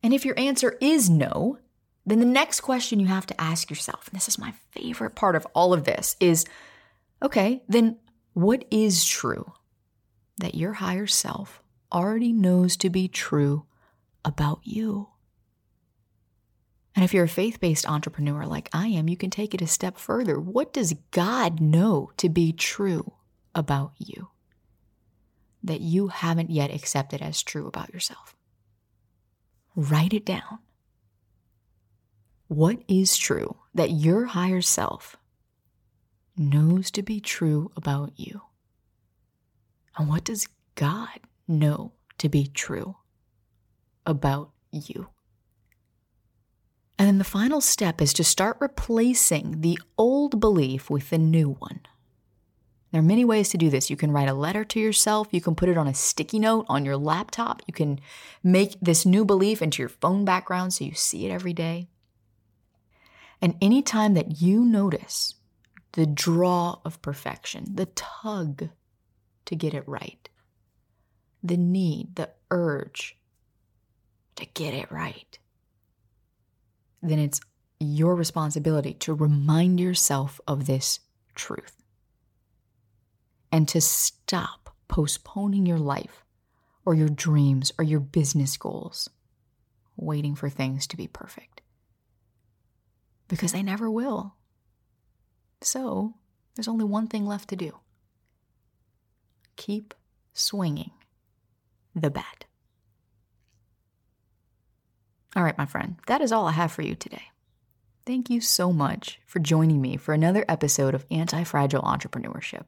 And 0.03 0.13
if 0.13 0.23
your 0.23 0.37
answer 0.37 0.77
is 0.79 1.09
no, 1.09 1.57
then 2.05 2.19
the 2.19 2.25
next 2.25 2.61
question 2.61 2.99
you 2.99 3.07
have 3.07 3.25
to 3.25 3.41
ask 3.41 3.69
yourself, 3.69 4.07
and 4.07 4.15
this 4.15 4.27
is 4.27 4.37
my 4.37 4.53
favorite 4.71 5.15
part 5.15 5.35
of 5.35 5.47
all 5.55 5.73
of 5.73 5.85
this, 5.85 6.15
is 6.19 6.45
okay, 7.21 7.63
then 7.67 7.97
what 8.33 8.65
is 8.71 9.05
true 9.05 9.53
that 10.37 10.55
your 10.55 10.73
higher 10.73 11.07
self 11.07 11.61
already 11.91 12.31
knows 12.31 12.77
to 12.77 12.89
be 12.89 13.07
true 13.07 13.65
about 14.23 14.59
you? 14.63 15.09
And 16.95 17.03
if 17.03 17.13
you're 17.13 17.25
a 17.25 17.29
faith 17.29 17.59
based 17.59 17.87
entrepreneur 17.87 18.45
like 18.45 18.69
I 18.73 18.87
am, 18.87 19.07
you 19.07 19.17
can 19.17 19.29
take 19.29 19.53
it 19.53 19.61
a 19.61 19.67
step 19.67 19.99
further. 19.99 20.39
What 20.39 20.73
does 20.73 20.95
God 21.11 21.61
know 21.61 22.11
to 22.17 22.27
be 22.27 22.51
true 22.51 23.13
about 23.53 23.91
you 23.97 24.29
that 25.63 25.81
you 25.81 26.07
haven't 26.07 26.49
yet 26.49 26.73
accepted 26.73 27.21
as 27.21 27.43
true 27.43 27.67
about 27.67 27.93
yourself? 27.93 28.35
Write 29.75 30.13
it 30.13 30.25
down. 30.25 30.57
What 32.47 32.79
is 32.87 33.15
true 33.15 33.57
that 33.75 33.91
your 33.91 34.25
higher 34.25 34.61
self 34.61 35.17
knows 36.37 36.91
to 36.91 37.01
be 37.01 37.19
true 37.19 37.71
about 37.75 38.13
you? 38.15 38.41
And 39.97 40.07
what 40.07 40.23
does 40.23 40.47
God 40.75 41.19
know 41.47 41.93
to 42.19 42.29
be 42.29 42.47
true 42.47 42.97
about 44.05 44.51
you? 44.71 45.07
And 46.99 47.07
then 47.07 47.17
the 47.17 47.23
final 47.23 47.61
step 47.61 48.01
is 48.01 48.13
to 48.13 48.23
start 48.23 48.57
replacing 48.59 49.61
the 49.61 49.79
old 49.97 50.39
belief 50.39 50.89
with 50.89 51.09
the 51.09 51.17
new 51.17 51.51
one. 51.51 51.81
There 52.91 52.99
are 52.99 53.03
many 53.03 53.25
ways 53.25 53.49
to 53.49 53.57
do 53.57 53.69
this. 53.69 53.89
You 53.89 53.97
can 53.97 54.11
write 54.11 54.29
a 54.29 54.33
letter 54.33 54.63
to 54.63 54.79
yourself. 54.79 55.27
You 55.31 55.41
can 55.41 55.55
put 55.55 55.69
it 55.69 55.77
on 55.77 55.87
a 55.87 55.93
sticky 55.93 56.39
note 56.39 56.65
on 56.69 56.85
your 56.85 56.97
laptop. 56.97 57.61
You 57.67 57.73
can 57.73 57.99
make 58.43 58.77
this 58.81 59.05
new 59.05 59.25
belief 59.25 59.61
into 59.61 59.81
your 59.81 59.89
phone 59.89 60.25
background 60.25 60.73
so 60.73 60.85
you 60.85 60.93
see 60.93 61.25
it 61.25 61.31
every 61.31 61.53
day. 61.53 61.89
And 63.41 63.55
anytime 63.61 64.13
that 64.15 64.41
you 64.41 64.65
notice 64.65 65.35
the 65.93 66.05
draw 66.05 66.79
of 66.85 67.01
perfection, 67.01 67.65
the 67.75 67.87
tug 67.87 68.69
to 69.45 69.55
get 69.55 69.73
it 69.73 69.87
right, 69.87 70.29
the 71.43 71.57
need, 71.57 72.15
the 72.15 72.29
urge 72.51 73.17
to 74.35 74.45
get 74.45 74.73
it 74.73 74.91
right, 74.91 75.39
then 77.01 77.19
it's 77.19 77.39
your 77.79 78.15
responsibility 78.15 78.93
to 78.93 79.13
remind 79.13 79.79
yourself 79.79 80.41
of 80.47 80.65
this 80.65 80.99
truth 81.35 81.83
and 83.51 83.67
to 83.67 83.79
stop 83.81 84.75
postponing 84.87 85.65
your 85.65 85.79
life 85.79 86.25
or 86.85 86.93
your 86.93 87.09
dreams 87.09 87.71
or 87.77 87.83
your 87.83 87.99
business 87.99 88.57
goals, 88.57 89.09
waiting 89.95 90.35
for 90.35 90.49
things 90.49 90.87
to 90.87 90.97
be 90.97 91.07
perfect. 91.07 91.61
Because 93.27 93.51
they 93.51 93.63
never 93.63 93.91
will. 93.91 94.35
So, 95.61 96.13
there's 96.55 96.67
only 96.67 96.85
one 96.85 97.07
thing 97.07 97.25
left 97.25 97.49
to 97.49 97.55
do 97.55 97.79
keep 99.55 99.93
swinging 100.33 100.91
the 101.95 102.11
bat. 102.11 102.45
All 105.35 105.43
right, 105.43 105.57
my 105.57 105.65
friend, 105.65 105.95
that 106.07 106.21
is 106.21 106.31
all 106.31 106.47
I 106.47 106.51
have 106.51 106.71
for 106.71 106.83
you 106.83 106.95
today. 106.95 107.23
Thank 108.05 108.29
you 108.29 108.39
so 108.39 108.71
much 108.71 109.19
for 109.25 109.39
joining 109.39 109.81
me 109.81 109.97
for 109.97 110.13
another 110.13 110.45
episode 110.47 110.95
of 110.95 111.05
Anti 111.11 111.43
Fragile 111.43 111.81
Entrepreneurship. 111.81 112.65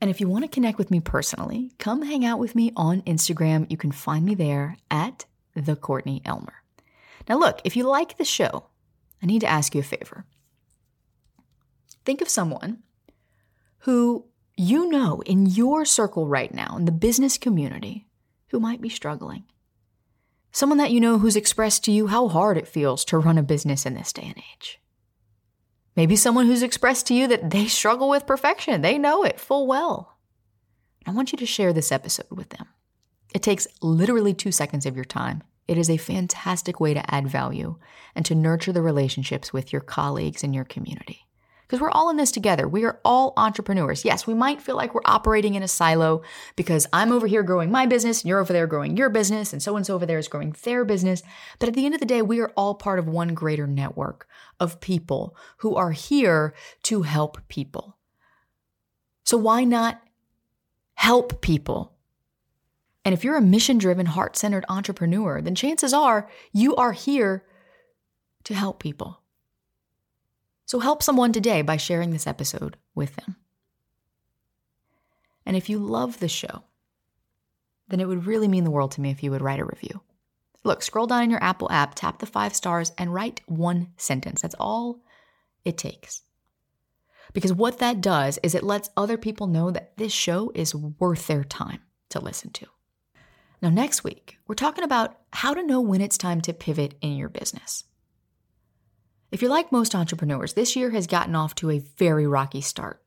And 0.00 0.10
if 0.10 0.20
you 0.20 0.28
want 0.28 0.44
to 0.44 0.48
connect 0.48 0.78
with 0.78 0.90
me 0.90 1.00
personally, 1.00 1.72
come 1.78 2.02
hang 2.02 2.24
out 2.24 2.38
with 2.38 2.54
me 2.54 2.72
on 2.76 3.02
Instagram. 3.02 3.70
You 3.70 3.76
can 3.76 3.92
find 3.92 4.24
me 4.24 4.34
there 4.34 4.76
at 4.90 5.26
the 5.54 5.76
Courtney 5.76 6.22
Elmer. 6.24 6.62
Now, 7.28 7.38
look, 7.38 7.60
if 7.64 7.76
you 7.76 7.88
like 7.88 8.18
the 8.18 8.24
show, 8.24 8.66
I 9.22 9.26
need 9.26 9.40
to 9.40 9.46
ask 9.46 9.74
you 9.74 9.80
a 9.80 9.84
favor. 9.84 10.24
Think 12.04 12.20
of 12.20 12.28
someone 12.28 12.82
who 13.80 14.26
you 14.56 14.88
know 14.88 15.22
in 15.26 15.46
your 15.46 15.84
circle 15.84 16.26
right 16.26 16.52
now, 16.52 16.76
in 16.76 16.84
the 16.84 16.92
business 16.92 17.38
community, 17.38 18.06
who 18.48 18.60
might 18.60 18.80
be 18.80 18.88
struggling. 18.88 19.44
Someone 20.50 20.78
that 20.78 20.90
you 20.90 21.00
know 21.00 21.18
who's 21.18 21.36
expressed 21.36 21.84
to 21.84 21.92
you 21.92 22.08
how 22.08 22.28
hard 22.28 22.58
it 22.58 22.68
feels 22.68 23.04
to 23.06 23.18
run 23.18 23.38
a 23.38 23.42
business 23.42 23.86
in 23.86 23.94
this 23.94 24.12
day 24.12 24.24
and 24.24 24.38
age. 24.54 24.80
Maybe 25.96 26.16
someone 26.16 26.46
who's 26.46 26.62
expressed 26.62 27.06
to 27.06 27.14
you 27.14 27.26
that 27.28 27.50
they 27.50 27.66
struggle 27.66 28.08
with 28.08 28.26
perfection. 28.26 28.82
They 28.82 28.98
know 28.98 29.24
it 29.24 29.40
full 29.40 29.66
well. 29.66 30.18
I 31.06 31.12
want 31.12 31.32
you 31.32 31.38
to 31.38 31.46
share 31.46 31.72
this 31.72 31.92
episode 31.92 32.30
with 32.30 32.50
them. 32.50 32.68
It 33.34 33.42
takes 33.42 33.66
literally 33.80 34.34
two 34.34 34.52
seconds 34.52 34.86
of 34.86 34.96
your 34.96 35.04
time. 35.04 35.42
It 35.68 35.78
is 35.78 35.88
a 35.88 35.96
fantastic 35.96 36.80
way 36.80 36.92
to 36.94 37.14
add 37.14 37.28
value 37.28 37.76
and 38.14 38.24
to 38.26 38.34
nurture 38.34 38.72
the 38.72 38.82
relationships 38.82 39.52
with 39.52 39.72
your 39.72 39.80
colleagues 39.80 40.44
and 40.44 40.54
your 40.54 40.64
community 40.64 41.26
because 41.72 41.80
we're 41.80 41.90
all 41.90 42.10
in 42.10 42.18
this 42.18 42.30
together. 42.30 42.68
We 42.68 42.84
are 42.84 43.00
all 43.02 43.32
entrepreneurs. 43.38 44.04
Yes, 44.04 44.26
we 44.26 44.34
might 44.34 44.60
feel 44.60 44.76
like 44.76 44.94
we're 44.94 45.00
operating 45.06 45.54
in 45.54 45.62
a 45.62 45.68
silo 45.68 46.20
because 46.54 46.86
I'm 46.92 47.10
over 47.10 47.26
here 47.26 47.42
growing 47.42 47.70
my 47.70 47.86
business 47.86 48.20
and 48.20 48.28
you're 48.28 48.40
over 48.40 48.52
there 48.52 48.66
growing 48.66 48.94
your 48.94 49.08
business 49.08 49.54
and 49.54 49.62
so 49.62 49.74
and 49.76 49.86
so 49.86 49.94
over 49.94 50.04
there 50.04 50.18
is 50.18 50.28
growing 50.28 50.54
their 50.64 50.84
business. 50.84 51.22
But 51.58 51.70
at 51.70 51.74
the 51.74 51.86
end 51.86 51.94
of 51.94 52.00
the 52.00 52.04
day, 52.04 52.20
we 52.20 52.40
are 52.40 52.52
all 52.58 52.74
part 52.74 52.98
of 52.98 53.08
one 53.08 53.32
greater 53.32 53.66
network 53.66 54.28
of 54.60 54.82
people 54.82 55.34
who 55.60 55.74
are 55.74 55.92
here 55.92 56.52
to 56.82 57.02
help 57.02 57.38
people. 57.48 57.96
So 59.24 59.38
why 59.38 59.64
not 59.64 60.02
help 60.96 61.40
people? 61.40 61.94
And 63.02 63.14
if 63.14 63.24
you're 63.24 63.38
a 63.38 63.40
mission 63.40 63.78
driven, 63.78 64.04
heart 64.04 64.36
centered 64.36 64.66
entrepreneur, 64.68 65.40
then 65.40 65.54
chances 65.54 65.94
are 65.94 66.28
you 66.52 66.76
are 66.76 66.92
here 66.92 67.46
to 68.44 68.52
help 68.52 68.78
people. 68.78 69.21
So 70.72 70.78
help 70.78 71.02
someone 71.02 71.34
today 71.34 71.60
by 71.60 71.76
sharing 71.76 72.12
this 72.12 72.26
episode 72.26 72.78
with 72.94 73.14
them. 73.16 73.36
And 75.44 75.54
if 75.54 75.68
you 75.68 75.78
love 75.78 76.18
the 76.18 76.28
show, 76.28 76.62
then 77.88 78.00
it 78.00 78.08
would 78.08 78.24
really 78.24 78.48
mean 78.48 78.64
the 78.64 78.70
world 78.70 78.92
to 78.92 79.02
me 79.02 79.10
if 79.10 79.22
you 79.22 79.30
would 79.32 79.42
write 79.42 79.60
a 79.60 79.66
review. 79.66 80.00
Look, 80.64 80.82
scroll 80.82 81.06
down 81.06 81.24
in 81.24 81.30
your 81.30 81.44
Apple 81.44 81.70
app, 81.70 81.94
tap 81.94 82.20
the 82.20 82.24
five 82.24 82.56
stars, 82.56 82.90
and 82.96 83.12
write 83.12 83.42
one 83.44 83.88
sentence. 83.98 84.40
That's 84.40 84.54
all 84.58 85.02
it 85.62 85.76
takes. 85.76 86.22
Because 87.34 87.52
what 87.52 87.78
that 87.80 88.00
does 88.00 88.38
is 88.42 88.54
it 88.54 88.64
lets 88.64 88.88
other 88.96 89.18
people 89.18 89.48
know 89.48 89.70
that 89.70 89.98
this 89.98 90.10
show 90.14 90.50
is 90.54 90.74
worth 90.74 91.26
their 91.26 91.44
time 91.44 91.82
to 92.08 92.18
listen 92.18 92.48
to. 92.52 92.66
Now, 93.60 93.68
next 93.68 94.04
week, 94.04 94.38
we're 94.46 94.54
talking 94.54 94.84
about 94.84 95.18
how 95.34 95.52
to 95.52 95.62
know 95.62 95.82
when 95.82 96.00
it's 96.00 96.16
time 96.16 96.40
to 96.40 96.54
pivot 96.54 96.94
in 97.02 97.16
your 97.16 97.28
business. 97.28 97.84
If 99.32 99.40
you're 99.40 99.50
like 99.50 99.72
most 99.72 99.94
entrepreneurs, 99.94 100.52
this 100.52 100.76
year 100.76 100.90
has 100.90 101.06
gotten 101.06 101.34
off 101.34 101.54
to 101.54 101.70
a 101.70 101.78
very 101.78 102.26
rocky 102.26 102.60
start. 102.60 103.02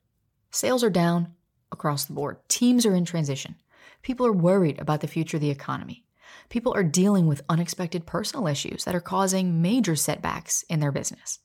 Sales 0.50 0.84
are 0.84 0.90
down 0.90 1.36
across 1.72 2.06
the 2.06 2.14
board, 2.14 2.38
teams 2.50 2.84
are 2.84 2.96
in 2.96 3.06
transition, 3.06 3.58
people 4.02 4.26
are 4.26 4.34
worried 4.34 4.80
about 4.80 5.02
the 5.02 5.08
future 5.08 5.38
of 5.38 5.42
the 5.42 5.52
economy. 5.52 6.04
People 6.50 6.74
are 6.74 6.84
dealing 6.84 7.28
with 7.28 7.44
unexpected 7.48 8.08
personal 8.08 8.48
issues 8.48 8.86
that 8.86 8.96
are 8.96 9.02
causing 9.02 9.62
major 9.62 9.96
setbacks 9.96 10.64
in 10.68 10.80
their 10.80 10.92
business. 10.92 11.40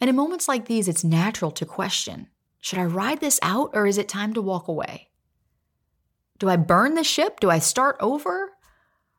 And 0.00 0.10
in 0.10 0.16
moments 0.16 0.48
like 0.48 0.66
these, 0.66 0.88
it's 0.88 1.04
natural 1.04 1.52
to 1.52 1.64
question 1.64 2.26
should 2.60 2.80
I 2.80 2.84
ride 2.84 3.20
this 3.20 3.38
out 3.40 3.70
or 3.72 3.86
is 3.86 3.98
it 3.98 4.08
time 4.08 4.34
to 4.34 4.42
walk 4.42 4.66
away? 4.66 5.10
Do 6.40 6.48
I 6.48 6.56
burn 6.56 6.94
the 6.94 7.04
ship? 7.04 7.38
Do 7.38 7.50
I 7.50 7.60
start 7.60 7.96
over? 8.00 8.50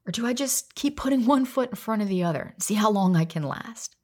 Or 0.05 0.11
do 0.11 0.27
I 0.27 0.33
just 0.33 0.75
keep 0.75 0.97
putting 0.97 1.25
one 1.25 1.45
foot 1.45 1.69
in 1.69 1.75
front 1.77 2.01
of 2.01 2.09
the 2.09 2.23
other 2.23 2.51
and 2.53 2.61
see 2.61 2.73
how 2.73 2.91
long 2.91 3.15
I 3.15 3.23
can 3.23 3.43
last? 3.43 3.95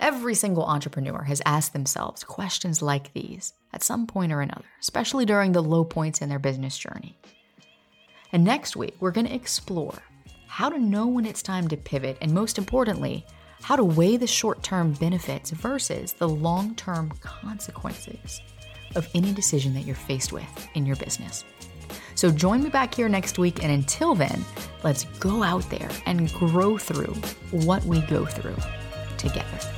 Every 0.00 0.34
single 0.34 0.64
entrepreneur 0.64 1.24
has 1.24 1.42
asked 1.44 1.72
themselves 1.72 2.22
questions 2.22 2.80
like 2.80 3.12
these 3.14 3.52
at 3.72 3.82
some 3.82 4.06
point 4.06 4.32
or 4.32 4.40
another, 4.40 4.64
especially 4.80 5.26
during 5.26 5.52
the 5.52 5.62
low 5.62 5.84
points 5.84 6.22
in 6.22 6.28
their 6.28 6.38
business 6.38 6.78
journey. 6.78 7.18
And 8.32 8.44
next 8.44 8.76
week, 8.76 8.94
we're 9.00 9.10
going 9.10 9.26
to 9.26 9.34
explore 9.34 9.98
how 10.46 10.68
to 10.68 10.78
know 10.78 11.06
when 11.08 11.26
it's 11.26 11.42
time 11.42 11.66
to 11.68 11.76
pivot, 11.76 12.16
and 12.20 12.32
most 12.32 12.58
importantly, 12.58 13.26
how 13.60 13.74
to 13.74 13.84
weigh 13.84 14.16
the 14.16 14.26
short 14.26 14.62
term 14.62 14.92
benefits 14.92 15.50
versus 15.50 16.12
the 16.12 16.28
long 16.28 16.76
term 16.76 17.12
consequences 17.20 18.40
of 18.94 19.08
any 19.14 19.32
decision 19.32 19.74
that 19.74 19.84
you're 19.84 19.96
faced 19.96 20.32
with 20.32 20.68
in 20.74 20.86
your 20.86 20.96
business. 20.96 21.44
So 22.14 22.30
join 22.30 22.62
me 22.62 22.70
back 22.70 22.94
here 22.94 23.08
next 23.08 23.38
week, 23.38 23.64
and 23.64 23.72
until 23.72 24.14
then, 24.14 24.44
let's 24.84 25.04
go 25.18 25.42
out 25.42 25.68
there 25.70 25.90
and 26.06 26.32
grow 26.32 26.78
through 26.78 27.14
what 27.50 27.84
we 27.84 28.00
go 28.02 28.24
through 28.24 28.56
together. 29.16 29.77